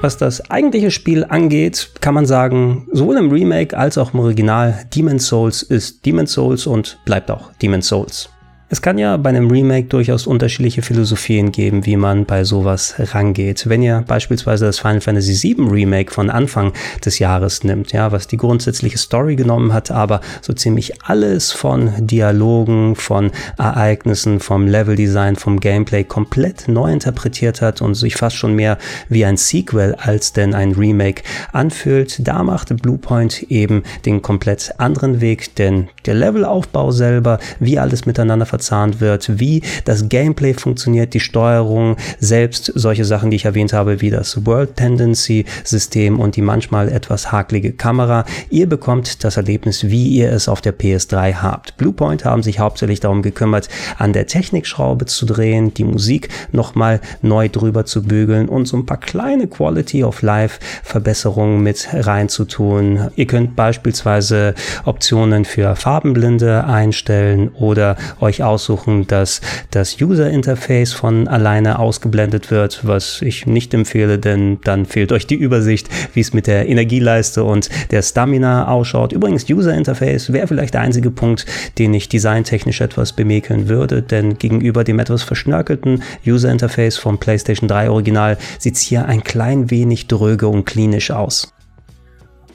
Was 0.00 0.16
das 0.16 0.48
eigentliche 0.48 0.92
Spiel 0.92 1.24
angeht, 1.28 1.90
kann 2.00 2.14
man 2.14 2.24
sagen, 2.24 2.86
sowohl 2.92 3.16
im 3.16 3.32
Remake 3.32 3.76
als 3.76 3.98
auch 3.98 4.14
im 4.14 4.20
Original, 4.20 4.86
Demon's 4.94 5.26
Souls 5.26 5.62
ist 5.62 6.06
Demon's 6.06 6.32
Souls 6.32 6.68
und 6.68 7.00
bleibt 7.04 7.32
auch 7.32 7.52
Demon's 7.60 7.88
Souls. 7.88 8.30
Es 8.70 8.82
kann 8.82 8.98
ja 8.98 9.16
bei 9.16 9.30
einem 9.30 9.50
Remake 9.50 9.86
durchaus 9.86 10.26
unterschiedliche 10.26 10.82
Philosophien 10.82 11.52
geben, 11.52 11.86
wie 11.86 11.96
man 11.96 12.26
bei 12.26 12.44
sowas 12.44 12.96
rangeht. 12.98 13.66
Wenn 13.66 13.80
ihr 13.80 14.04
beispielsweise 14.06 14.66
das 14.66 14.78
Final 14.78 15.00
Fantasy 15.00 15.54
VII 15.56 15.70
Remake 15.70 16.12
von 16.12 16.28
Anfang 16.28 16.74
des 17.02 17.18
Jahres 17.18 17.64
nimmt, 17.64 17.92
ja, 17.92 18.12
was 18.12 18.26
die 18.26 18.36
grundsätzliche 18.36 18.98
Story 18.98 19.36
genommen 19.36 19.72
hat, 19.72 19.90
aber 19.90 20.20
so 20.42 20.52
ziemlich 20.52 21.02
alles 21.02 21.50
von 21.50 21.92
Dialogen, 21.98 22.94
von 22.94 23.30
Ereignissen, 23.56 24.38
vom 24.38 24.66
Leveldesign, 24.66 25.36
vom 25.36 25.60
Gameplay 25.60 26.04
komplett 26.04 26.68
neu 26.68 26.92
interpretiert 26.92 27.62
hat 27.62 27.80
und 27.80 27.94
sich 27.94 28.16
fast 28.16 28.36
schon 28.36 28.54
mehr 28.54 28.76
wie 29.08 29.24
ein 29.24 29.38
Sequel 29.38 29.94
als 29.94 30.34
denn 30.34 30.52
ein 30.52 30.72
Remake 30.72 31.22
anfühlt, 31.52 32.28
da 32.28 32.42
machte 32.42 32.74
Bluepoint 32.74 33.44
eben 33.44 33.82
den 34.04 34.20
komplett 34.20 34.74
anderen 34.76 35.22
Weg, 35.22 35.54
denn 35.54 35.88
der 36.04 36.16
Levelaufbau 36.16 36.90
selber, 36.90 37.38
wie 37.60 37.78
alles 37.78 38.04
miteinander 38.04 38.44
verzahnt 38.58 39.00
wird, 39.00 39.38
wie 39.38 39.62
das 39.84 40.08
Gameplay 40.08 40.52
funktioniert, 40.52 41.14
die 41.14 41.20
Steuerung, 41.20 41.96
selbst 42.18 42.72
solche 42.74 43.04
Sachen, 43.04 43.30
die 43.30 43.36
ich 43.36 43.44
erwähnt 43.44 43.72
habe, 43.72 44.00
wie 44.00 44.10
das 44.10 44.44
World 44.46 44.74
Tendency 44.74 45.44
System 45.62 46.18
und 46.18 46.34
die 46.34 46.42
manchmal 46.42 46.88
etwas 46.88 47.30
hakelige 47.30 47.72
Kamera. 47.72 48.24
Ihr 48.50 48.68
bekommt 48.68 49.22
das 49.22 49.36
Erlebnis, 49.36 49.84
wie 49.84 50.08
ihr 50.08 50.32
es 50.32 50.48
auf 50.48 50.60
der 50.60 50.76
PS3 50.76 51.34
habt. 51.34 51.76
Bluepoint 51.76 52.24
haben 52.24 52.42
sich 52.42 52.58
hauptsächlich 52.58 52.98
darum 52.98 53.22
gekümmert, 53.22 53.68
an 53.96 54.12
der 54.12 54.26
Technikschraube 54.26 55.06
zu 55.06 55.24
drehen, 55.24 55.72
die 55.72 55.84
Musik 55.84 56.28
nochmal 56.50 57.00
neu 57.22 57.48
drüber 57.48 57.84
zu 57.84 58.02
bügeln 58.02 58.48
und 58.48 58.66
so 58.66 58.76
ein 58.76 58.86
paar 58.86 58.98
kleine 58.98 59.46
Quality 59.46 60.02
of 60.02 60.22
Life 60.22 60.58
Verbesserungen 60.82 61.62
mit 61.62 61.88
reinzutun. 61.92 63.10
Ihr 63.14 63.26
könnt 63.28 63.54
beispielsweise 63.54 64.54
Optionen 64.84 65.44
für 65.44 65.76
Farbenblinde 65.76 66.64
einstellen 66.64 67.50
oder 67.54 67.96
euch 68.20 68.42
aussuchen, 68.48 69.06
dass 69.06 69.40
das 69.70 70.00
User 70.00 70.30
Interface 70.30 70.92
von 70.92 71.28
alleine 71.28 71.78
ausgeblendet 71.78 72.50
wird, 72.50 72.80
was 72.86 73.22
ich 73.22 73.46
nicht 73.46 73.74
empfehle, 73.74 74.18
denn 74.18 74.58
dann 74.64 74.86
fehlt 74.86 75.12
euch 75.12 75.26
die 75.26 75.34
Übersicht, 75.34 75.88
wie 76.14 76.20
es 76.20 76.32
mit 76.32 76.46
der 76.46 76.68
Energieleiste 76.68 77.44
und 77.44 77.68
der 77.90 78.02
Stamina 78.02 78.68
ausschaut. 78.68 79.12
Übrigens, 79.12 79.48
User 79.48 79.74
Interface 79.74 80.32
wäre 80.32 80.46
vielleicht 80.46 80.74
der 80.74 80.80
einzige 80.80 81.10
Punkt, 81.10 81.46
den 81.78 81.94
ich 81.94 82.08
designtechnisch 82.08 82.80
etwas 82.80 83.12
bemäkeln 83.12 83.68
würde, 83.68 84.02
denn 84.02 84.38
gegenüber 84.38 84.84
dem 84.84 84.98
etwas 84.98 85.22
verschnörkelten 85.22 86.02
User 86.26 86.50
Interface 86.50 86.96
vom 86.96 87.18
PlayStation 87.18 87.68
3 87.68 87.90
Original 87.90 88.38
sieht 88.58 88.76
es 88.76 88.80
hier 88.80 89.06
ein 89.06 89.22
klein 89.22 89.70
wenig 89.70 90.06
dröge 90.06 90.48
und 90.48 90.64
klinisch 90.64 91.10
aus. 91.10 91.52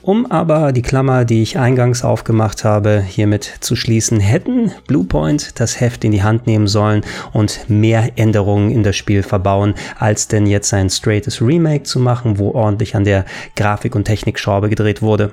Um 0.06 0.30
aber 0.30 0.72
die 0.72 0.82
Klammer, 0.82 1.24
die 1.24 1.40
ich 1.40 1.58
eingangs 1.58 2.04
aufgemacht 2.04 2.62
habe, 2.62 3.00
hiermit 3.00 3.54
zu 3.60 3.74
schließen, 3.74 4.20
hätten 4.20 4.70
Bluepoint 4.86 5.58
das 5.58 5.80
Heft 5.80 6.04
in 6.04 6.12
die 6.12 6.22
Hand 6.22 6.46
nehmen 6.46 6.66
sollen 6.66 7.00
und 7.32 7.60
mehr 7.68 8.10
Änderungen 8.16 8.70
in 8.70 8.82
das 8.82 8.96
Spiel 8.96 9.22
verbauen, 9.22 9.72
als 9.98 10.28
denn 10.28 10.46
jetzt 10.46 10.74
ein 10.74 10.90
straightes 10.90 11.40
Remake 11.40 11.84
zu 11.84 12.00
machen, 12.00 12.38
wo 12.38 12.50
ordentlich 12.50 12.96
an 12.96 13.04
der 13.04 13.24
Grafik- 13.56 13.94
und 13.94 14.04
Technikschraube 14.04 14.68
gedreht 14.68 15.00
wurde. 15.00 15.32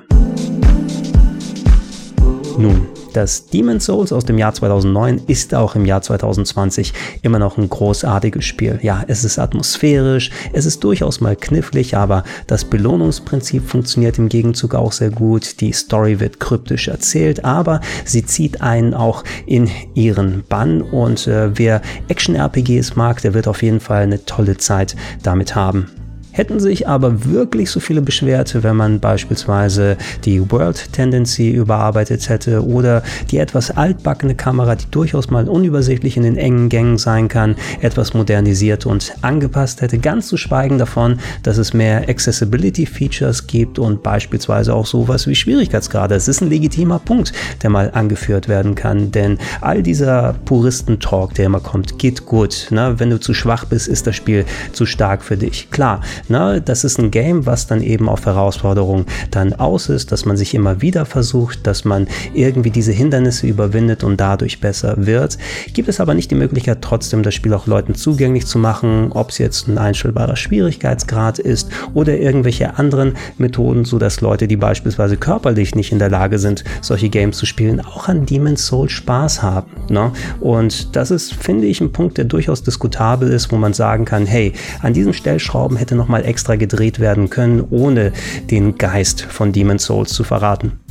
Nun, 2.58 2.86
das 3.14 3.46
Demon's 3.46 3.86
Souls 3.86 4.12
aus 4.12 4.24
dem 4.24 4.36
Jahr 4.36 4.52
2009 4.52 5.22
ist 5.26 5.54
auch 5.54 5.74
im 5.74 5.86
Jahr 5.86 6.02
2020 6.02 6.92
immer 7.22 7.38
noch 7.38 7.56
ein 7.56 7.68
großartiges 7.68 8.44
Spiel. 8.44 8.78
Ja, 8.82 9.04
es 9.08 9.24
ist 9.24 9.38
atmosphärisch, 9.38 10.30
es 10.52 10.66
ist 10.66 10.84
durchaus 10.84 11.20
mal 11.20 11.34
knifflig, 11.34 11.96
aber 11.96 12.24
das 12.46 12.64
Belohnungsprinzip 12.64 13.66
funktioniert 13.66 14.18
im 14.18 14.28
Gegenzug 14.28 14.74
auch 14.74 14.92
sehr 14.92 15.10
gut. 15.10 15.60
Die 15.60 15.72
Story 15.72 16.20
wird 16.20 16.40
kryptisch 16.40 16.88
erzählt, 16.88 17.44
aber 17.44 17.80
sie 18.04 18.24
zieht 18.24 18.60
einen 18.60 18.92
auch 18.92 19.24
in 19.46 19.70
ihren 19.94 20.44
Bann 20.48 20.82
und 20.82 21.26
äh, 21.26 21.56
wer 21.58 21.80
Action-RPGs 22.08 22.96
mag, 22.96 23.22
der 23.22 23.34
wird 23.34 23.48
auf 23.48 23.62
jeden 23.62 23.80
Fall 23.80 24.02
eine 24.02 24.24
tolle 24.26 24.58
Zeit 24.58 24.94
damit 25.22 25.54
haben. 25.54 25.86
Hätten 26.32 26.60
sich 26.60 26.88
aber 26.88 27.26
wirklich 27.26 27.70
so 27.70 27.78
viele 27.78 28.00
beschwert, 28.00 28.56
wenn 28.62 28.74
man 28.74 29.00
beispielsweise 29.00 29.98
die 30.24 30.50
World 30.50 30.92
Tendency 30.92 31.50
überarbeitet 31.50 32.28
hätte 32.30 32.64
oder 32.66 33.02
die 33.30 33.36
etwas 33.36 33.70
altbackene 33.70 34.34
Kamera, 34.34 34.74
die 34.74 34.90
durchaus 34.90 35.30
mal 35.30 35.46
unübersichtlich 35.46 36.16
in 36.16 36.22
den 36.22 36.38
engen 36.38 36.70
Gängen 36.70 36.96
sein 36.96 37.28
kann, 37.28 37.56
etwas 37.82 38.14
modernisiert 38.14 38.86
und 38.86 39.12
angepasst 39.20 39.82
hätte. 39.82 39.98
Ganz 39.98 40.28
zu 40.28 40.38
schweigen 40.38 40.78
davon, 40.78 41.18
dass 41.42 41.58
es 41.58 41.74
mehr 41.74 42.08
Accessibility 42.08 42.86
Features 42.86 43.46
gibt 43.46 43.78
und 43.78 44.02
beispielsweise 44.02 44.74
auch 44.74 44.86
sowas 44.86 45.26
wie 45.26 45.34
Schwierigkeitsgrade. 45.34 46.14
Es 46.14 46.28
ist 46.28 46.40
ein 46.40 46.48
legitimer 46.48 46.98
Punkt, 46.98 47.34
der 47.62 47.68
mal 47.68 47.90
angeführt 47.92 48.48
werden 48.48 48.74
kann, 48.74 49.12
denn 49.12 49.36
all 49.60 49.82
dieser 49.82 50.34
Puristentalk, 50.46 51.34
der 51.34 51.46
immer 51.46 51.60
kommt, 51.60 51.98
geht 51.98 52.24
gut. 52.24 52.68
Ne? 52.70 52.94
Wenn 52.96 53.10
du 53.10 53.20
zu 53.20 53.34
schwach 53.34 53.66
bist, 53.66 53.86
ist 53.86 54.06
das 54.06 54.16
Spiel 54.16 54.46
zu 54.72 54.86
stark 54.86 55.22
für 55.22 55.36
dich. 55.36 55.70
Klar, 55.70 56.00
na, 56.28 56.60
das 56.60 56.84
ist 56.84 56.98
ein 56.98 57.10
Game, 57.10 57.46
was 57.46 57.66
dann 57.66 57.82
eben 57.82 58.08
auf 58.08 58.26
Herausforderungen 58.26 59.06
dann 59.30 59.52
aus 59.54 59.88
ist, 59.88 60.12
dass 60.12 60.24
man 60.24 60.36
sich 60.36 60.54
immer 60.54 60.80
wieder 60.80 61.04
versucht, 61.04 61.66
dass 61.66 61.84
man 61.84 62.06
irgendwie 62.34 62.70
diese 62.70 62.92
Hindernisse 62.92 63.46
überwindet 63.46 64.04
und 64.04 64.20
dadurch 64.20 64.60
besser 64.60 64.94
wird. 64.96 65.38
Gibt 65.72 65.88
es 65.88 66.00
aber 66.00 66.14
nicht 66.14 66.30
die 66.30 66.36
Möglichkeit, 66.36 66.78
trotzdem 66.80 67.22
das 67.22 67.34
Spiel 67.34 67.54
auch 67.54 67.66
Leuten 67.66 67.94
zugänglich 67.94 68.46
zu 68.46 68.58
machen, 68.58 69.12
ob 69.12 69.30
es 69.30 69.38
jetzt 69.38 69.68
ein 69.68 69.78
einstellbarer 69.78 70.36
Schwierigkeitsgrad 70.36 71.38
ist 71.38 71.70
oder 71.94 72.16
irgendwelche 72.18 72.78
anderen 72.78 73.14
Methoden, 73.38 73.84
so 73.84 73.98
dass 73.98 74.20
Leute, 74.20 74.48
die 74.48 74.56
beispielsweise 74.56 75.16
körperlich 75.16 75.74
nicht 75.74 75.92
in 75.92 75.98
der 75.98 76.10
Lage 76.10 76.38
sind, 76.38 76.64
solche 76.80 77.08
Games 77.08 77.36
zu 77.36 77.46
spielen, 77.46 77.80
auch 77.80 78.08
an 78.08 78.26
Demon's 78.26 78.66
Souls 78.66 78.92
Spaß 78.92 79.42
haben. 79.42 79.70
Ne? 79.88 80.12
Und 80.40 80.94
das 80.96 81.10
ist, 81.10 81.34
finde 81.34 81.66
ich, 81.66 81.80
ein 81.80 81.92
Punkt, 81.92 82.18
der 82.18 82.24
durchaus 82.24 82.62
diskutabel 82.62 83.30
ist, 83.30 83.52
wo 83.52 83.56
man 83.56 83.72
sagen 83.72 84.04
kann, 84.04 84.26
hey, 84.26 84.52
an 84.82 84.92
diesen 84.92 85.12
Stellschrauben 85.12 85.76
hätte 85.76 85.94
noch 85.94 86.08
nochmal 86.12 86.28
extra 86.28 86.56
gedreht 86.56 87.00
werden 87.00 87.30
können, 87.30 87.64
ohne 87.70 88.12
den 88.50 88.76
Geist 88.76 89.22
von 89.22 89.50
Demon's 89.52 89.84
Souls 89.84 90.12
zu 90.12 90.24
verraten. 90.24 90.81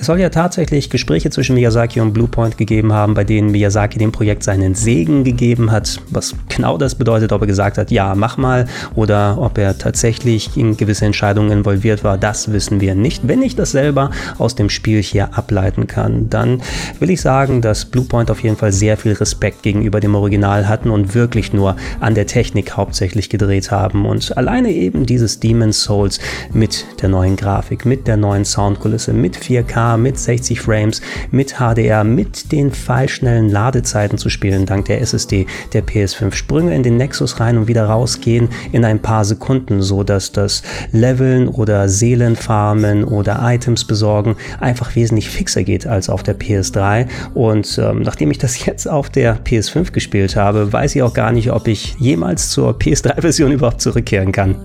Es 0.00 0.06
soll 0.06 0.20
ja 0.20 0.28
tatsächlich 0.28 0.90
Gespräche 0.90 1.28
zwischen 1.30 1.56
Miyazaki 1.56 2.00
und 2.00 2.12
Bluepoint 2.12 2.56
gegeben 2.56 2.92
haben, 2.92 3.14
bei 3.14 3.24
denen 3.24 3.50
Miyazaki 3.50 3.98
dem 3.98 4.12
Projekt 4.12 4.44
seinen 4.44 4.76
Segen 4.76 5.24
gegeben 5.24 5.72
hat. 5.72 6.00
Was 6.10 6.36
genau 6.48 6.78
das 6.78 6.94
bedeutet, 6.94 7.32
ob 7.32 7.40
er 7.40 7.48
gesagt 7.48 7.78
hat, 7.78 7.90
ja, 7.90 8.14
mach 8.14 8.36
mal, 8.36 8.66
oder 8.94 9.36
ob 9.40 9.58
er 9.58 9.76
tatsächlich 9.76 10.56
in 10.56 10.76
gewisse 10.76 11.04
Entscheidungen 11.04 11.50
involviert 11.50 12.04
war, 12.04 12.16
das 12.16 12.52
wissen 12.52 12.80
wir 12.80 12.94
nicht. 12.94 13.26
Wenn 13.26 13.42
ich 13.42 13.56
das 13.56 13.72
selber 13.72 14.12
aus 14.38 14.54
dem 14.54 14.70
Spiel 14.70 15.02
hier 15.02 15.36
ableiten 15.36 15.88
kann, 15.88 16.30
dann 16.30 16.62
will 17.00 17.10
ich 17.10 17.20
sagen, 17.20 17.60
dass 17.60 17.84
Bluepoint 17.84 18.30
auf 18.30 18.44
jeden 18.44 18.56
Fall 18.56 18.70
sehr 18.70 18.96
viel 18.98 19.14
Respekt 19.14 19.64
gegenüber 19.64 19.98
dem 19.98 20.14
Original 20.14 20.68
hatten 20.68 20.90
und 20.90 21.16
wirklich 21.16 21.52
nur 21.52 21.74
an 21.98 22.14
der 22.14 22.28
Technik 22.28 22.76
hauptsächlich 22.76 23.30
gedreht 23.30 23.72
haben. 23.72 24.06
Und 24.06 24.36
alleine 24.36 24.70
eben 24.70 25.06
dieses 25.06 25.40
Demon's 25.40 25.82
Souls 25.82 26.20
mit 26.52 26.86
der 27.02 27.08
neuen 27.08 27.34
Grafik, 27.34 27.84
mit 27.84 28.06
der 28.06 28.16
neuen 28.16 28.44
Soundkulisse, 28.44 29.12
mit 29.12 29.36
4K, 29.36 29.87
mit 29.96 30.18
60 30.18 30.60
Frames, 30.60 31.00
mit 31.30 31.56
HDR, 31.58 32.04
mit 32.04 32.52
den 32.52 32.70
pfeilschnellen 32.72 33.48
Ladezeiten 33.48 34.18
zu 34.18 34.28
spielen, 34.28 34.66
dank 34.66 34.86
der 34.86 35.00
SSD 35.00 35.46
der 35.72 35.84
PS5. 35.86 36.34
Sprünge 36.34 36.74
in 36.74 36.82
den 36.82 36.96
Nexus 36.96 37.40
rein 37.40 37.58
und 37.58 37.68
wieder 37.68 37.86
rausgehen 37.86 38.48
in 38.72 38.84
ein 38.84 39.00
paar 39.00 39.24
Sekunden, 39.24 39.82
so 39.82 40.02
dass 40.02 40.32
das 40.32 40.62
Leveln 40.92 41.48
oder 41.48 41.88
Seelenfarmen 41.88 43.04
oder 43.04 43.40
Items 43.42 43.84
besorgen 43.84 44.36
einfach 44.60 44.94
wesentlich 44.94 45.30
fixer 45.30 45.62
geht 45.62 45.86
als 45.86 46.08
auf 46.08 46.22
der 46.22 46.38
PS3. 46.38 47.06
Und 47.34 47.78
ähm, 47.82 48.02
nachdem 48.02 48.30
ich 48.30 48.38
das 48.38 48.64
jetzt 48.66 48.88
auf 48.88 49.10
der 49.10 49.38
PS5 49.42 49.92
gespielt 49.92 50.36
habe, 50.36 50.72
weiß 50.72 50.96
ich 50.96 51.02
auch 51.02 51.14
gar 51.14 51.32
nicht, 51.32 51.50
ob 51.52 51.68
ich 51.68 51.96
jemals 51.98 52.50
zur 52.50 52.76
PS3-Version 52.76 53.52
überhaupt 53.52 53.80
zurückkehren 53.80 54.32
kann. 54.32 54.56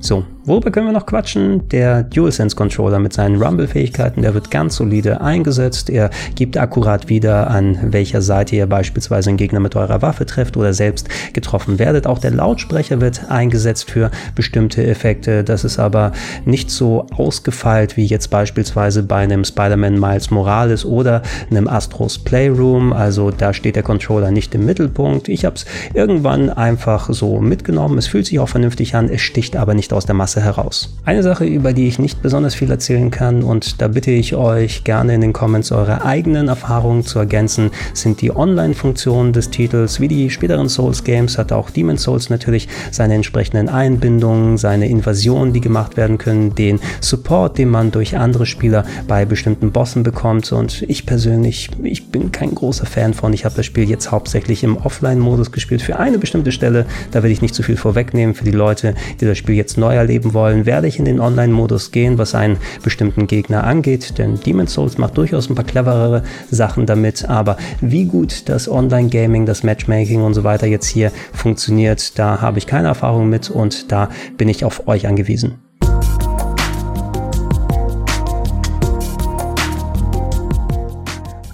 So, 0.00 0.24
Worüber 0.46 0.70
können 0.70 0.86
wir 0.86 0.92
noch 0.92 1.06
quatschen? 1.06 1.68
Der 1.70 2.04
DualSense 2.04 2.54
Controller 2.54 3.00
mit 3.00 3.12
seinen 3.12 3.42
Rumble-Fähigkeiten, 3.42 4.22
der 4.22 4.32
wird 4.32 4.52
ganz 4.52 4.76
solide 4.76 5.20
eingesetzt. 5.20 5.90
Er 5.90 6.10
gibt 6.36 6.56
akkurat 6.56 7.08
wieder, 7.08 7.50
an 7.50 7.76
welcher 7.92 8.22
Seite 8.22 8.54
ihr 8.54 8.68
beispielsweise 8.68 9.30
einen 9.30 9.38
Gegner 9.38 9.58
mit 9.58 9.74
eurer 9.74 10.02
Waffe 10.02 10.24
trefft 10.24 10.56
oder 10.56 10.72
selbst 10.72 11.08
getroffen 11.32 11.80
werdet. 11.80 12.06
Auch 12.06 12.20
der 12.20 12.30
Lautsprecher 12.30 13.00
wird 13.00 13.28
eingesetzt 13.28 13.90
für 13.90 14.12
bestimmte 14.36 14.86
Effekte. 14.86 15.42
Das 15.42 15.64
ist 15.64 15.80
aber 15.80 16.12
nicht 16.44 16.70
so 16.70 17.08
ausgefeilt 17.16 17.96
wie 17.96 18.06
jetzt 18.06 18.28
beispielsweise 18.28 19.02
bei 19.02 19.16
einem 19.16 19.42
Spider-Man 19.42 19.98
Miles 19.98 20.30
Morales 20.30 20.84
oder 20.84 21.22
einem 21.50 21.66
Astros 21.66 22.20
Playroom. 22.20 22.92
Also 22.92 23.32
da 23.32 23.52
steht 23.52 23.74
der 23.74 23.82
Controller 23.82 24.30
nicht 24.30 24.54
im 24.54 24.64
Mittelpunkt. 24.64 25.28
Ich 25.28 25.44
habe 25.44 25.56
es 25.56 25.66
irgendwann 25.92 26.50
einfach 26.50 27.12
so 27.12 27.40
mitgenommen. 27.40 27.98
Es 27.98 28.06
fühlt 28.06 28.26
sich 28.26 28.38
auch 28.38 28.48
vernünftig 28.48 28.94
an, 28.94 29.08
es 29.08 29.22
sticht 29.22 29.56
aber 29.56 29.74
nicht 29.74 29.92
aus 29.92 30.06
der 30.06 30.14
Masse 30.14 30.35
Ganze 30.36 30.42
heraus. 30.42 30.92
Eine 31.04 31.22
Sache, 31.22 31.44
über 31.44 31.72
die 31.72 31.86
ich 31.86 31.98
nicht 31.98 32.20
besonders 32.20 32.54
viel 32.54 32.70
erzählen 32.70 33.10
kann 33.10 33.42
und 33.42 33.80
da 33.80 33.88
bitte 33.88 34.10
ich 34.10 34.34
euch 34.34 34.84
gerne 34.84 35.14
in 35.14 35.20
den 35.20 35.32
Comments 35.32 35.70
eure 35.72 36.04
eigenen 36.04 36.48
Erfahrungen 36.48 37.04
zu 37.04 37.18
ergänzen, 37.18 37.70
sind 37.94 38.20
die 38.20 38.34
Online-Funktionen 38.34 39.32
des 39.32 39.50
Titels. 39.50 40.00
Wie 40.00 40.08
die 40.08 40.30
späteren 40.30 40.68
Souls-Games 40.68 41.38
hat 41.38 41.52
auch 41.52 41.70
Demon's 41.70 42.02
Souls 42.02 42.28
natürlich 42.28 42.68
seine 42.90 43.14
entsprechenden 43.14 43.68
Einbindungen, 43.68 44.58
seine 44.58 44.88
Invasionen, 44.88 45.52
die 45.52 45.60
gemacht 45.60 45.96
werden 45.96 46.18
können, 46.18 46.54
den 46.54 46.80
Support, 47.00 47.58
den 47.58 47.70
man 47.70 47.92
durch 47.92 48.16
andere 48.16 48.44
Spieler 48.44 48.84
bei 49.06 49.24
bestimmten 49.24 49.70
Bossen 49.70 50.02
bekommt 50.02 50.50
und 50.52 50.82
ich 50.88 51.06
persönlich, 51.06 51.70
ich 51.82 52.08
bin 52.08 52.32
kein 52.32 52.54
großer 52.54 52.86
Fan 52.86 53.14
von. 53.14 53.32
Ich 53.32 53.44
habe 53.44 53.54
das 53.54 53.66
Spiel 53.66 53.88
jetzt 53.88 54.10
hauptsächlich 54.10 54.64
im 54.64 54.76
Offline-Modus 54.76 55.52
gespielt 55.52 55.82
für 55.82 55.98
eine 55.98 56.18
bestimmte 56.18 56.52
Stelle. 56.52 56.84
Da 57.12 57.22
will 57.22 57.30
ich 57.30 57.42
nicht 57.42 57.54
zu 57.54 57.62
viel 57.62 57.76
vorwegnehmen 57.76 58.34
für 58.34 58.44
die 58.44 58.50
Leute, 58.50 58.94
die 59.20 59.24
das 59.24 59.38
Spiel 59.38 59.54
jetzt 59.54 59.78
neu 59.78 59.94
erleben 59.94 60.25
erleben 60.26 60.34
wollen, 60.34 60.66
werde 60.66 60.86
ich 60.86 60.98
in 60.98 61.04
den 61.04 61.20
Online-Modus 61.20 61.90
gehen, 61.90 62.18
was 62.18 62.34
einen 62.34 62.58
bestimmten 62.82 63.26
Gegner 63.26 63.64
angeht, 63.64 64.18
denn 64.18 64.38
Demon's 64.40 64.74
Souls 64.74 64.98
macht 64.98 65.16
durchaus 65.16 65.48
ein 65.48 65.54
paar 65.54 65.64
cleverere 65.64 66.22
Sachen 66.50 66.86
damit, 66.86 67.28
aber 67.28 67.56
wie 67.80 68.04
gut 68.04 68.48
das 68.48 68.68
Online-Gaming, 68.68 69.46
das 69.46 69.62
Matchmaking 69.62 70.22
und 70.22 70.34
so 70.34 70.44
weiter 70.44 70.66
jetzt 70.66 70.86
hier 70.86 71.10
funktioniert, 71.32 72.18
da 72.18 72.40
habe 72.40 72.58
ich 72.58 72.66
keine 72.66 72.88
Erfahrung 72.88 73.28
mit 73.28 73.50
und 73.50 73.92
da 73.92 74.08
bin 74.36 74.48
ich 74.48 74.64
auf 74.64 74.88
euch 74.88 75.06
angewiesen. 75.06 75.65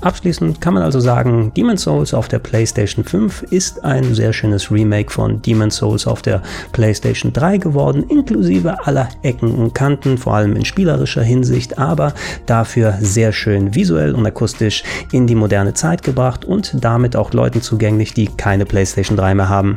Abschließend 0.02 0.60
kann 0.60 0.74
man 0.74 0.82
also 0.82 0.98
sagen, 0.98 1.52
Demon's 1.56 1.82
Souls 1.82 2.12
auf 2.12 2.26
der 2.26 2.40
PlayStation 2.40 3.04
5 3.04 3.44
ist 3.44 3.84
ein 3.84 4.14
sehr 4.14 4.32
schönes 4.32 4.70
Remake 4.72 5.12
von 5.12 5.40
Demon's 5.40 5.76
Souls 5.76 6.08
auf 6.08 6.22
der 6.22 6.42
PlayStation 6.72 7.32
3 7.32 7.58
geworden, 7.58 8.04
inklusive 8.08 8.84
aller 8.84 9.08
Ecken 9.22 9.54
und 9.54 9.74
Kanten, 9.74 10.18
vor 10.18 10.34
allem 10.34 10.56
in 10.56 10.64
spielerischer 10.64 11.22
Hinsicht, 11.22 11.78
aber 11.78 12.14
dafür 12.46 12.98
sehr 13.00 13.32
schön 13.32 13.76
visuell 13.76 14.16
und 14.16 14.26
akustisch 14.26 14.82
in 15.12 15.28
die 15.28 15.36
moderne 15.36 15.72
Zeit 15.72 16.02
gebracht 16.02 16.44
und 16.44 16.84
damit 16.84 17.14
auch 17.14 17.32
Leuten 17.32 17.62
zugänglich, 17.62 18.12
die 18.12 18.26
keine 18.26 18.66
PlayStation 18.66 19.16
3 19.16 19.36
mehr 19.36 19.48
haben. 19.48 19.76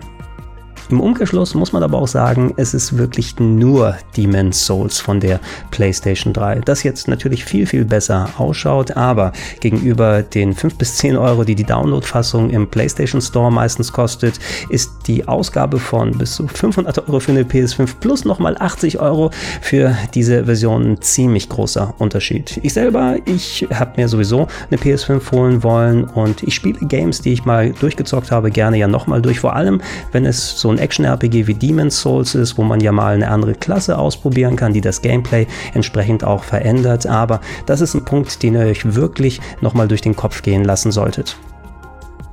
Im 0.90 1.02
Umkehrschluss 1.02 1.56
muss 1.56 1.74
man 1.74 1.82
aber 1.82 1.98
auch 1.98 2.08
sagen, 2.08 2.54
es 2.58 2.76
ist 2.76 2.98
wirklich 2.98 3.40
nur 3.40 3.96
Demon's 4.16 4.66
Souls 4.66 5.00
von 5.00 5.20
der 5.20 5.40
PlayStation 5.72 6.32
3, 6.32 6.62
das 6.62 6.84
jetzt 6.84 7.08
natürlich 7.08 7.44
viel, 7.44 7.66
viel 7.66 7.86
besser 7.86 8.30
ausschaut, 8.38 8.96
aber 8.96 9.32
gegenüber 9.62 10.22
den 10.22 10.54
5 10.54 10.76
bis 10.76 10.98
10 10.98 11.18
Euro, 11.18 11.44
die 11.44 11.56
die 11.56 11.64
Download-Fassung 11.64 12.52
im 12.52 12.68
PlayStation 12.68 13.20
Store 13.20 13.52
meistens 13.52 13.92
kostet, 13.92 14.40
ist 14.70 14.92
die 15.08 15.28
Ausgabe 15.28 15.80
von 15.80 16.12
bis 16.18 16.36
zu 16.36 16.48
500 16.48 17.08
Euro 17.08 17.20
für 17.20 17.32
eine 17.32 17.44
PS5 17.44 17.96
plus 18.00 18.24
nochmal 18.24 18.56
80 18.60 19.00
Euro 19.00 19.32
für 19.62 19.98
diese 20.14 20.46
Version 20.46 20.92
ein 20.92 21.02
ziemlich 21.02 21.50
großer 21.50 21.96
Unterschied. 21.98 22.60
Ich 22.62 22.74
selber, 22.74 23.16
ich 23.26 23.68
habe 23.74 23.94
mir 24.00 24.08
sowieso 24.08 24.48
eine 24.70 24.80
PS5 24.80 25.32
holen 25.32 25.64
wollen 25.64 26.04
und 26.04 26.44
ich 26.44 26.54
spiele 26.54 26.78
Games, 26.88 27.22
die 27.22 27.34
ich 27.34 27.46
mal 27.46 27.72
durchgezockt 27.72 28.32
habe, 28.32 28.52
gerne 28.52 28.78
ja 28.78 28.88
nochmal 28.88 29.22
durch, 29.22 29.40
vor 29.40 29.56
allem 29.56 29.82
wenn 30.12 30.26
es 30.26 30.60
so 30.60 30.75
ein 30.76 30.80
Action-RPG 30.80 31.48
wie 31.48 31.54
Demon's 31.54 32.02
Souls 32.02 32.36
ist, 32.36 32.58
wo 32.58 32.64
man 32.64 32.80
ja 32.80 32.92
mal 32.92 33.16
eine 33.16 33.30
andere 33.30 33.54
Klasse 33.54 33.98
ausprobieren 33.98 34.56
kann, 34.56 34.74
die 34.74 34.82
das 34.82 35.02
Gameplay 35.02 35.48
entsprechend 35.74 36.24
auch 36.24 36.44
verändert. 36.44 37.08
Aber 37.08 37.42
das 37.66 37.82
ist 37.82 37.94
ein 37.94 38.06
Punkt, 38.06 38.44
den 38.44 38.56
ihr 38.56 38.62
euch 38.62 38.96
wirklich 38.96 39.42
nochmal 39.62 39.88
durch 39.88 40.02
den 40.02 40.16
Kopf 40.16 40.42
gehen 40.42 40.64
lassen 40.64 40.92
solltet. 40.92 41.38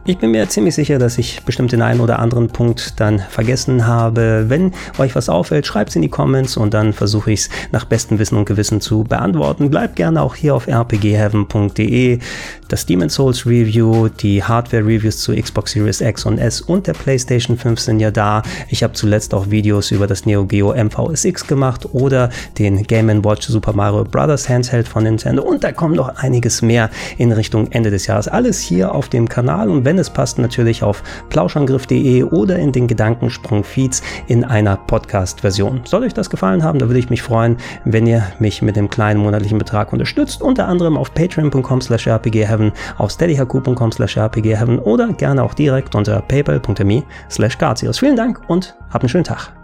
Ich 0.05 0.19
bin 0.19 0.33
mir 0.33 0.49
ziemlich 0.49 0.75
sicher, 0.75 0.99
dass 0.99 1.17
ich 1.17 1.45
bestimmt 1.45 1.71
den 1.71 1.81
einen 1.81 2.01
oder 2.01 2.19
anderen 2.19 2.49
Punkt 2.49 2.99
dann 2.99 3.21
vergessen 3.21 3.87
habe. 3.87 4.47
Wenn 4.49 4.73
euch 4.99 5.15
was 5.15 5.29
auffällt, 5.29 5.65
schreibt 5.65 5.91
es 5.91 5.97
in 5.97 6.03
die 6.03 6.09
Comments 6.09 6.57
und 6.57 6.75
dann 6.75 6.93
versuche 6.93 7.31
ich 7.31 7.43
es 7.43 7.51
nach 7.71 7.85
bestem 7.85 8.19
Wissen 8.19 8.37
und 8.37 8.45
Gewissen 8.45 8.81
zu 8.81 9.05
beantworten. 9.05 9.71
Bleibt 9.71 9.95
gerne 9.95 10.21
auch 10.21 10.35
hier 10.35 10.57
auf 10.57 10.67
rpgheaven.de. 10.67 12.19
Das 12.67 12.87
Demon's 12.87 13.15
Souls 13.15 13.47
Review, 13.47 14.09
die 14.09 14.43
Hardware 14.43 14.85
Reviews 14.85 15.19
zu 15.19 15.37
Xbox 15.37 15.71
Series 15.71 16.01
X 16.01 16.25
und 16.25 16.39
S 16.39 16.61
und 16.63 16.89
der 16.89 16.95
PlayStation 16.95 17.57
5 17.57 17.79
sind 17.79 18.01
ja 18.01 18.11
da. 18.11 18.43
Ich 18.71 18.83
habe 18.83 18.95
zuletzt 18.95 19.33
auch 19.35 19.51
Videos 19.51 19.93
über 19.93 20.09
das 20.09 20.27
Neo 20.27 20.47
Geo 20.47 20.75
MVSX 20.75 21.47
gemacht 21.47 21.87
oder 21.93 22.31
den 22.59 22.83
Game 22.85 23.25
Watch 23.25 23.47
Super 23.47 23.73
Mario 23.73 24.03
Bros. 24.03 24.49
Handheld 24.49 24.89
von 24.89 25.05
Nintendo 25.05 25.43
und 25.43 25.63
da 25.63 25.71
kommt 25.71 25.95
noch 25.95 26.17
einiges 26.17 26.61
mehr 26.61 26.91
in 27.19 27.31
Richtung 27.31 27.71
Ende 27.71 27.91
des 27.91 28.09
Jahres. 28.09 28.27
Alles 28.27 28.59
hier 28.59 28.95
auf 28.95 29.09
dem 29.09 29.29
Kanal 29.29 29.69
und 29.69 29.85
wenn 29.85 29.92
wenn 29.93 29.99
es 29.99 30.09
passt, 30.09 30.39
natürlich 30.39 30.83
auf 30.83 31.03
plauschangriff.de 31.29 32.23
oder 32.23 32.59
in 32.59 32.73
den 32.73 32.87
Gedankensprung-Feeds 32.87 34.03
in 34.27 34.43
einer 34.43 34.79
Podcast-Version. 34.79 35.83
Soll 35.85 36.05
euch 36.05 36.15
das 36.15 36.31
gefallen 36.31 36.65
haben, 36.65 36.79
da 36.79 36.87
würde 36.87 36.99
ich 36.99 37.11
mich 37.11 37.21
freuen, 37.21 37.59
wenn 37.85 38.07
ihr 38.07 38.23
mich 38.39 38.63
mit 38.63 38.77
dem 38.77 38.89
kleinen 38.89 39.21
monatlichen 39.21 39.59
Betrag 39.59 39.93
unterstützt, 39.93 40.41
unter 40.41 40.67
anderem 40.67 40.97
auf 40.97 41.13
patreon.com 41.13 41.83
slash 41.83 42.09
rpgheaven, 42.09 42.73
auf 42.97 43.11
steadyhq.com 43.11 43.93
slash 43.93 44.17
rpgheaven 44.17 44.79
oder 44.79 45.13
gerne 45.13 45.43
auch 45.43 45.53
direkt 45.53 45.95
unter 45.95 46.23
paypal.me 46.23 47.03
slash 47.31 47.59
Vielen 47.93 48.17
Dank 48.17 48.41
und 48.49 48.75
habt 48.91 49.05
einen 49.05 49.11
schönen 49.11 49.25
Tag. 49.25 49.62